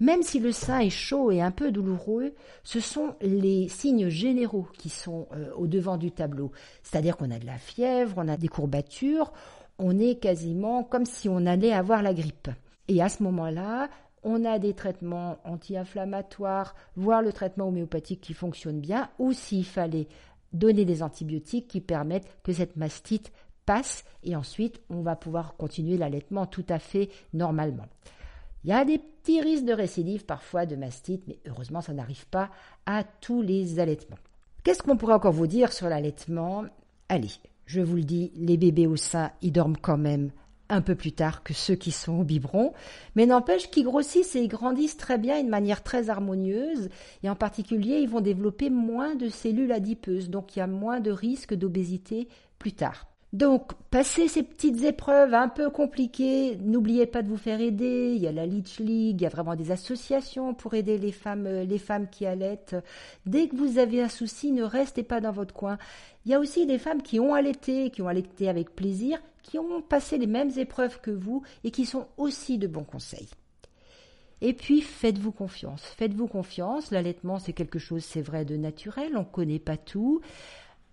même 0.00 0.22
si 0.22 0.38
le 0.38 0.52
sein 0.52 0.78
est 0.78 0.90
chaud 0.90 1.30
et 1.30 1.40
un 1.40 1.50
peu 1.50 1.72
douloureux, 1.72 2.34
ce 2.62 2.80
sont 2.80 3.14
les 3.20 3.68
signes 3.68 4.08
généraux 4.08 4.68
qui 4.78 4.90
sont 4.90 5.26
euh, 5.32 5.52
au 5.56 5.66
devant 5.66 5.96
du 5.96 6.12
tableau. 6.12 6.52
C'est-à-dire 6.82 7.16
qu'on 7.16 7.30
a 7.30 7.38
de 7.38 7.46
la 7.46 7.58
fièvre, 7.58 8.14
on 8.16 8.28
a 8.28 8.36
des 8.36 8.48
courbatures, 8.48 9.32
on 9.78 9.98
est 9.98 10.16
quasiment 10.16 10.82
comme 10.84 11.06
si 11.06 11.28
on 11.28 11.46
allait 11.46 11.72
avoir 11.72 12.02
la 12.02 12.14
grippe. 12.14 12.50
Et 12.88 13.02
à 13.02 13.08
ce 13.08 13.22
moment-là, 13.22 13.88
on 14.22 14.44
a 14.44 14.58
des 14.58 14.74
traitements 14.74 15.38
anti-inflammatoires, 15.44 16.74
voire 16.96 17.22
le 17.22 17.32
traitement 17.32 17.68
homéopathique 17.68 18.20
qui 18.20 18.34
fonctionne 18.34 18.80
bien, 18.80 19.08
ou 19.18 19.32
s'il 19.32 19.64
fallait 19.64 20.08
donner 20.52 20.84
des 20.84 21.02
antibiotiques 21.02 21.68
qui 21.68 21.80
permettent 21.80 22.28
que 22.42 22.52
cette 22.52 22.76
mastite 22.76 23.32
passe 23.66 24.04
et 24.24 24.34
ensuite 24.34 24.80
on 24.88 25.02
va 25.02 25.14
pouvoir 25.14 25.56
continuer 25.56 25.98
l'allaitement 25.98 26.46
tout 26.46 26.64
à 26.70 26.78
fait 26.78 27.10
normalement. 27.34 27.84
Il 28.64 28.70
y 28.70 28.72
a 28.72 28.84
des 28.84 28.98
petits 28.98 29.42
risques 29.42 29.66
de 29.66 29.74
récidive 29.74 30.24
parfois 30.24 30.64
de 30.64 30.74
mastite, 30.74 31.22
mais 31.28 31.38
heureusement 31.46 31.82
ça 31.82 31.92
n'arrive 31.92 32.26
pas 32.28 32.50
à 32.86 33.04
tous 33.04 33.42
les 33.42 33.78
allaitements. 33.78 34.16
Qu'est-ce 34.64 34.82
qu'on 34.82 34.96
pourrait 34.96 35.14
encore 35.14 35.32
vous 35.32 35.46
dire 35.46 35.72
sur 35.72 35.88
l'allaitement? 35.88 36.64
Allez, 37.10 37.30
je 37.68 37.82
vous 37.82 37.96
le 37.96 38.04
dis, 38.04 38.32
les 38.34 38.56
bébés 38.56 38.86
au 38.86 38.96
sein, 38.96 39.30
ils 39.42 39.52
dorment 39.52 39.76
quand 39.76 39.98
même 39.98 40.30
un 40.70 40.80
peu 40.80 40.94
plus 40.94 41.12
tard 41.12 41.42
que 41.42 41.52
ceux 41.52 41.74
qui 41.74 41.90
sont 41.90 42.20
au 42.20 42.24
biberon, 42.24 42.72
mais 43.14 43.26
n'empêche 43.26 43.70
qu'ils 43.70 43.84
grossissent 43.84 44.34
et 44.36 44.40
ils 44.40 44.48
grandissent 44.48 44.96
très 44.96 45.18
bien 45.18 45.42
de 45.42 45.50
manière 45.50 45.82
très 45.82 46.08
harmonieuse, 46.08 46.88
et 47.22 47.28
en 47.28 47.36
particulier, 47.36 47.98
ils 47.98 48.08
vont 48.08 48.22
développer 48.22 48.70
moins 48.70 49.14
de 49.16 49.28
cellules 49.28 49.72
adipeuses, 49.72 50.30
donc 50.30 50.56
il 50.56 50.60
y 50.60 50.62
a 50.62 50.66
moins 50.66 51.00
de 51.00 51.10
risque 51.10 51.54
d'obésité 51.54 52.28
plus 52.58 52.72
tard. 52.72 53.06
Donc, 53.34 53.74
passez 53.90 54.26
ces 54.26 54.42
petites 54.42 54.82
épreuves 54.84 55.34
un 55.34 55.48
peu 55.48 55.68
compliquées, 55.68 56.56
n'oubliez 56.62 57.04
pas 57.04 57.20
de 57.20 57.28
vous 57.28 57.36
faire 57.36 57.60
aider. 57.60 58.14
Il 58.16 58.22
y 58.22 58.26
a 58.26 58.32
la 58.32 58.46
Leech 58.46 58.78
League, 58.78 59.20
il 59.20 59.22
y 59.22 59.26
a 59.26 59.28
vraiment 59.28 59.54
des 59.54 59.70
associations 59.70 60.54
pour 60.54 60.72
aider 60.72 60.96
les 60.96 61.12
femmes, 61.12 61.46
euh, 61.46 61.64
les 61.64 61.78
femmes 61.78 62.08
qui 62.08 62.24
allaitent. 62.24 62.76
Dès 63.26 63.48
que 63.48 63.56
vous 63.56 63.78
avez 63.78 64.02
un 64.02 64.08
souci, 64.08 64.50
ne 64.50 64.62
restez 64.62 65.02
pas 65.02 65.20
dans 65.20 65.32
votre 65.32 65.52
coin. 65.52 65.76
Il 66.24 66.32
y 66.32 66.34
a 66.34 66.40
aussi 66.40 66.64
des 66.64 66.78
femmes 66.78 67.02
qui 67.02 67.20
ont 67.20 67.34
allaité, 67.34 67.90
qui 67.90 68.00
ont 68.00 68.08
allaité 68.08 68.48
avec 68.48 68.74
plaisir, 68.74 69.20
qui 69.42 69.58
ont 69.58 69.82
passé 69.82 70.16
les 70.16 70.26
mêmes 70.26 70.52
épreuves 70.56 70.98
que 71.00 71.10
vous 71.10 71.42
et 71.64 71.70
qui 71.70 71.84
sont 71.84 72.06
aussi 72.16 72.56
de 72.56 72.66
bons 72.66 72.84
conseils. 72.84 73.28
Et 74.40 74.54
puis, 74.54 74.80
faites-vous 74.80 75.32
confiance. 75.32 75.82
Faites-vous 75.82 76.28
confiance. 76.28 76.92
L'allaitement, 76.92 77.38
c'est 77.38 77.52
quelque 77.52 77.78
chose, 77.78 78.04
c'est 78.04 78.22
vrai, 78.22 78.44
de 78.44 78.56
naturel. 78.56 79.16
On 79.16 79.20
ne 79.20 79.24
connaît 79.24 79.58
pas 79.58 79.76
tout 79.76 80.22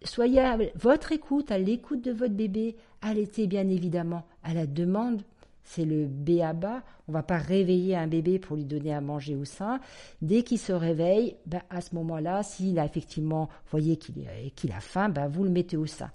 soyez 0.03 0.41
à 0.41 0.57
votre 0.75 1.11
écoute, 1.11 1.51
à 1.51 1.57
l'écoute 1.57 2.03
de 2.03 2.11
votre 2.11 2.33
bébé, 2.33 2.75
allaitez 3.01 3.47
bien 3.47 3.67
évidemment 3.69 4.25
à 4.43 4.53
la 4.53 4.67
demande. 4.67 5.21
C'est 5.63 5.85
le 5.85 6.05
B 6.05 6.41
à 6.41 6.53
bas. 6.53 6.83
On 7.07 7.11
va 7.11 7.23
pas 7.23 7.37
réveiller 7.37 7.95
un 7.95 8.07
bébé 8.07 8.37
pour 8.37 8.55
lui 8.55 8.65
donner 8.65 8.93
à 8.93 9.01
manger 9.01 9.35
au 9.35 9.45
sein. 9.45 9.79
Dès 10.21 10.43
qu'il 10.43 10.59
se 10.59 10.71
réveille, 10.71 11.37
ben, 11.47 11.61
à 11.71 11.81
ce 11.81 11.95
moment-là, 11.95 12.43
s'il 12.43 12.77
a 12.77 12.85
effectivement, 12.85 13.49
voyez 13.71 13.97
qu'il 13.97 14.71
a 14.71 14.79
faim, 14.79 15.09
ben, 15.09 15.27
vous 15.27 15.43
le 15.43 15.49
mettez 15.49 15.75
au 15.75 15.87
sein. 15.87 16.11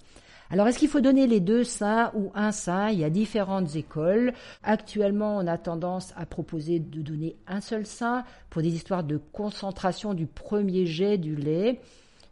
Alors, 0.53 0.67
est-ce 0.67 0.81
qu'il 0.81 0.89
faut 0.89 1.01
donner 1.01 1.29
les 1.29 1.39
deux 1.39 1.63
seins 1.63 2.11
ou 2.15 2.33
un 2.35 2.51
sein? 2.51 2.91
Il 2.91 2.99
y 2.99 3.05
a 3.05 3.11
différentes 3.11 3.77
écoles. 3.77 4.33
Actuellement, 4.65 5.37
on 5.37 5.47
a 5.47 5.59
tendance 5.59 6.13
à 6.17 6.27
proposer 6.27 6.81
de 6.81 7.03
donner 7.03 7.37
un 7.47 7.61
seul 7.61 7.87
sein 7.87 8.25
pour 8.51 8.61
des 8.61 8.75
histoires 8.75 9.05
de 9.05 9.17
concentration 9.17 10.13
du 10.13 10.27
premier 10.27 10.87
jet 10.87 11.19
du 11.19 11.37
lait. 11.37 11.81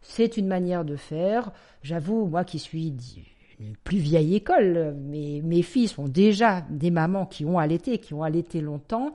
C'est 0.01 0.37
une 0.37 0.47
manière 0.47 0.85
de 0.85 0.95
faire. 0.95 1.51
J'avoue, 1.83 2.25
moi 2.25 2.43
qui 2.43 2.59
suis 2.59 2.93
une 3.59 3.75
plus 3.83 3.97
vieille 3.97 4.35
école, 4.35 4.95
mais 4.97 5.41
mes 5.43 5.61
filles 5.61 5.89
sont 5.89 6.07
déjà 6.07 6.61
des 6.69 6.91
mamans 6.91 7.25
qui 7.25 7.43
ont 7.43 7.59
allaité, 7.59 7.97
qui 7.97 8.13
ont 8.13 8.23
allaité 8.23 8.61
longtemps. 8.61 9.11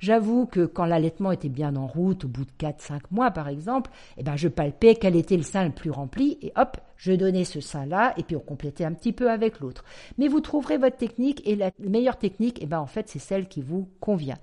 J'avoue 0.00 0.46
que 0.46 0.66
quand 0.66 0.84
l'allaitement 0.84 1.30
était 1.30 1.48
bien 1.48 1.76
en 1.76 1.86
route, 1.86 2.24
au 2.24 2.28
bout 2.28 2.44
de 2.44 2.50
4-5 2.58 3.00
mois 3.12 3.30
par 3.30 3.48
exemple, 3.48 3.90
eh 4.16 4.22
ben 4.22 4.36
je 4.36 4.48
palpais 4.48 4.96
quel 4.96 5.14
était 5.14 5.36
le 5.36 5.44
sein 5.44 5.64
le 5.64 5.72
plus 5.72 5.90
rempli 5.90 6.38
et 6.42 6.52
hop, 6.56 6.76
je 6.96 7.12
donnais 7.12 7.44
ce 7.44 7.60
sein-là 7.60 8.14
et 8.16 8.24
puis 8.24 8.36
on 8.36 8.40
complétait 8.40 8.84
un 8.84 8.92
petit 8.92 9.12
peu 9.12 9.30
avec 9.30 9.60
l'autre. 9.60 9.84
Mais 10.18 10.28
vous 10.28 10.40
trouverez 10.40 10.76
votre 10.76 10.96
technique 10.96 11.46
et 11.46 11.54
la 11.54 11.70
meilleure 11.78 12.18
technique, 12.18 12.58
eh 12.60 12.66
ben 12.66 12.80
en 12.80 12.86
fait 12.86 13.08
c'est 13.08 13.20
celle 13.20 13.46
qui 13.46 13.62
vous 13.62 13.88
convient. 14.00 14.38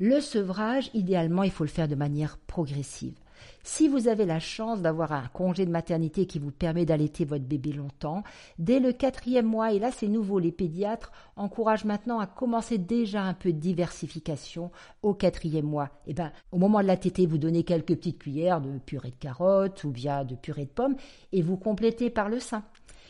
Le 0.00 0.20
sevrage, 0.20 0.90
idéalement, 0.92 1.44
il 1.44 1.52
faut 1.52 1.62
le 1.62 1.70
faire 1.70 1.86
de 1.86 1.94
manière 1.94 2.38
progressive. 2.38 3.14
Si 3.62 3.88
vous 3.88 4.08
avez 4.08 4.26
la 4.26 4.40
chance 4.40 4.82
d'avoir 4.82 5.12
un 5.12 5.26
congé 5.32 5.64
de 5.66 5.70
maternité 5.70 6.26
qui 6.26 6.38
vous 6.38 6.50
permet 6.50 6.84
d'allaiter 6.84 7.24
votre 7.24 7.44
bébé 7.44 7.72
longtemps, 7.72 8.22
dès 8.58 8.80
le 8.80 8.92
quatrième 8.92 9.46
mois, 9.46 9.72
et 9.72 9.78
là 9.78 9.90
c'est 9.90 10.08
nouveau, 10.08 10.38
les 10.38 10.52
pédiatres 10.52 11.12
encouragent 11.36 11.84
maintenant 11.84 12.20
à 12.20 12.26
commencer 12.26 12.78
déjà 12.78 13.22
un 13.22 13.34
peu 13.34 13.52
de 13.52 13.58
diversification 13.58 14.70
au 15.02 15.14
quatrième 15.14 15.66
mois. 15.66 15.90
Et 16.06 16.10
eh 16.10 16.14
ben, 16.14 16.32
au 16.52 16.58
moment 16.58 16.80
de 16.80 16.86
la 16.86 16.96
tétée, 16.96 17.26
vous 17.26 17.38
donnez 17.38 17.64
quelques 17.64 17.96
petites 17.96 18.18
cuillères 18.18 18.60
de 18.60 18.78
purée 18.78 19.10
de 19.10 19.16
carottes 19.16 19.84
ou 19.84 19.90
bien 19.90 20.24
de 20.24 20.34
purée 20.34 20.66
de 20.66 20.70
pommes 20.70 20.96
et 21.32 21.42
vous 21.42 21.56
complétez 21.56 22.10
par 22.10 22.28
le 22.28 22.40
sein. 22.40 22.64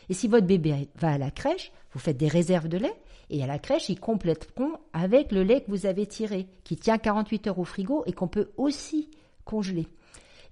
Et 0.08 0.14
si 0.14 0.28
votre 0.28 0.46
bébé 0.46 0.88
va 0.96 1.12
à 1.12 1.18
la 1.18 1.30
crèche, 1.30 1.72
vous 1.92 1.98
faites 1.98 2.16
des 2.16 2.28
réserves 2.28 2.68
de 2.68 2.78
lait 2.78 2.94
et 3.30 3.42
à 3.42 3.46
la 3.46 3.58
crèche, 3.58 3.88
ils 3.88 3.98
compléteront 3.98 4.72
avec 4.92 5.32
le 5.32 5.42
lait 5.42 5.62
que 5.62 5.70
vous 5.70 5.86
avez 5.86 6.06
tiré, 6.06 6.46
qui 6.62 6.76
tient 6.76 6.98
48 6.98 7.48
heures 7.48 7.58
au 7.58 7.64
frigo 7.64 8.02
et 8.06 8.12
qu'on 8.12 8.28
peut 8.28 8.50
aussi 8.56 9.10
congeler. 9.44 9.88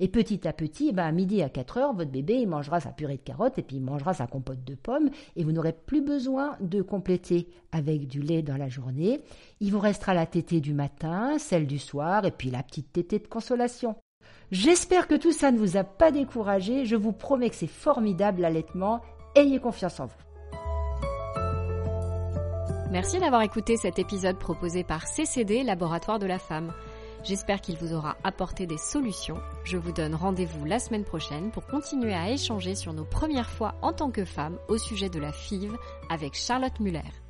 Et 0.03 0.09
petit 0.09 0.49
à 0.49 0.53
petit, 0.53 0.93
ben 0.93 1.05
à 1.05 1.13
midi 1.13 1.45
à 1.45 1.49
4 1.49 1.79
heures, 1.79 1.95
votre 1.95 2.11
bébé 2.11 2.45
mangera 2.45 2.81
sa 2.81 2.91
purée 2.91 3.19
de 3.19 3.23
carottes 3.23 3.59
et 3.59 3.63
puis 3.63 3.77
il 3.77 3.83
mangera 3.85 4.13
sa 4.13 4.27
compote 4.27 4.65
de 4.65 4.75
pommes 4.75 5.11
et 5.37 5.45
vous 5.45 5.53
n'aurez 5.53 5.73
plus 5.73 6.03
besoin 6.03 6.57
de 6.61 6.83
compléter 6.83 7.47
avec 7.71 8.09
du 8.09 8.21
lait 8.21 8.43
dans 8.43 8.57
la 8.57 8.69
journée. 8.69 9.21
Il 9.61 9.71
vous 9.71 9.79
restera 9.79 10.13
la 10.13 10.27
tétée 10.27 10.61
du 10.61 10.75
matin, 10.75 11.39
celle 11.39 11.69
du 11.69 11.79
soir 11.79 12.27
et 12.27 12.33
puis 12.33 12.51
la 12.51 12.65
petite 12.65 12.93
tétée 12.93 13.21
de 13.21 13.29
consolation. 13.29 13.95
J'espère 14.51 15.07
que 15.07 15.15
tout 15.15 15.31
ça 15.31 15.53
ne 15.53 15.59
vous 15.59 15.77
a 15.77 15.85
pas 15.85 16.11
découragé. 16.11 16.85
Je 16.85 16.97
vous 16.97 17.13
promets 17.13 17.51
que 17.51 17.55
c'est 17.55 17.69
formidable 17.69 18.41
l'allaitement. 18.41 19.03
Ayez 19.37 19.61
confiance 19.61 20.01
en 20.01 20.07
vous. 20.07 20.23
Merci 22.91 23.21
d'avoir 23.21 23.43
écouté 23.43 23.77
cet 23.77 24.01
épisode 24.01 24.41
proposé 24.41 24.83
par 24.83 25.07
CCD, 25.07 25.63
Laboratoire 25.63 26.19
de 26.19 26.27
la 26.27 26.41
Femme. 26.41 26.73
J'espère 27.25 27.61
qu'il 27.61 27.77
vous 27.77 27.95
aura 27.95 28.17
apporté 28.25 28.67
des 28.67 28.79
solutions. 28.79 29.41
Je 29.65 29.77
vous 29.77 29.93
donne 29.93 30.17
rendez-vous 30.17 30.65
la 30.65 30.81
semaine 30.81 31.05
prochaine 31.05 31.53
pour 31.53 31.67
continuer 31.67 32.15
à 32.15 32.31
échanger 32.31 32.75
sur 32.75 32.93
nos 32.93 33.05
premières 33.05 33.51
fois 33.51 33.77
en 33.81 33.93
tant 33.93 34.11
que 34.11 34.25
femme 34.25 34.59
au 34.69 34.77
sujet 34.77 35.09
de 35.09 35.21
la 35.21 35.31
FIV 35.31 35.71
avec 36.11 36.35
Charlotte 36.35 36.81
Muller. 36.81 37.22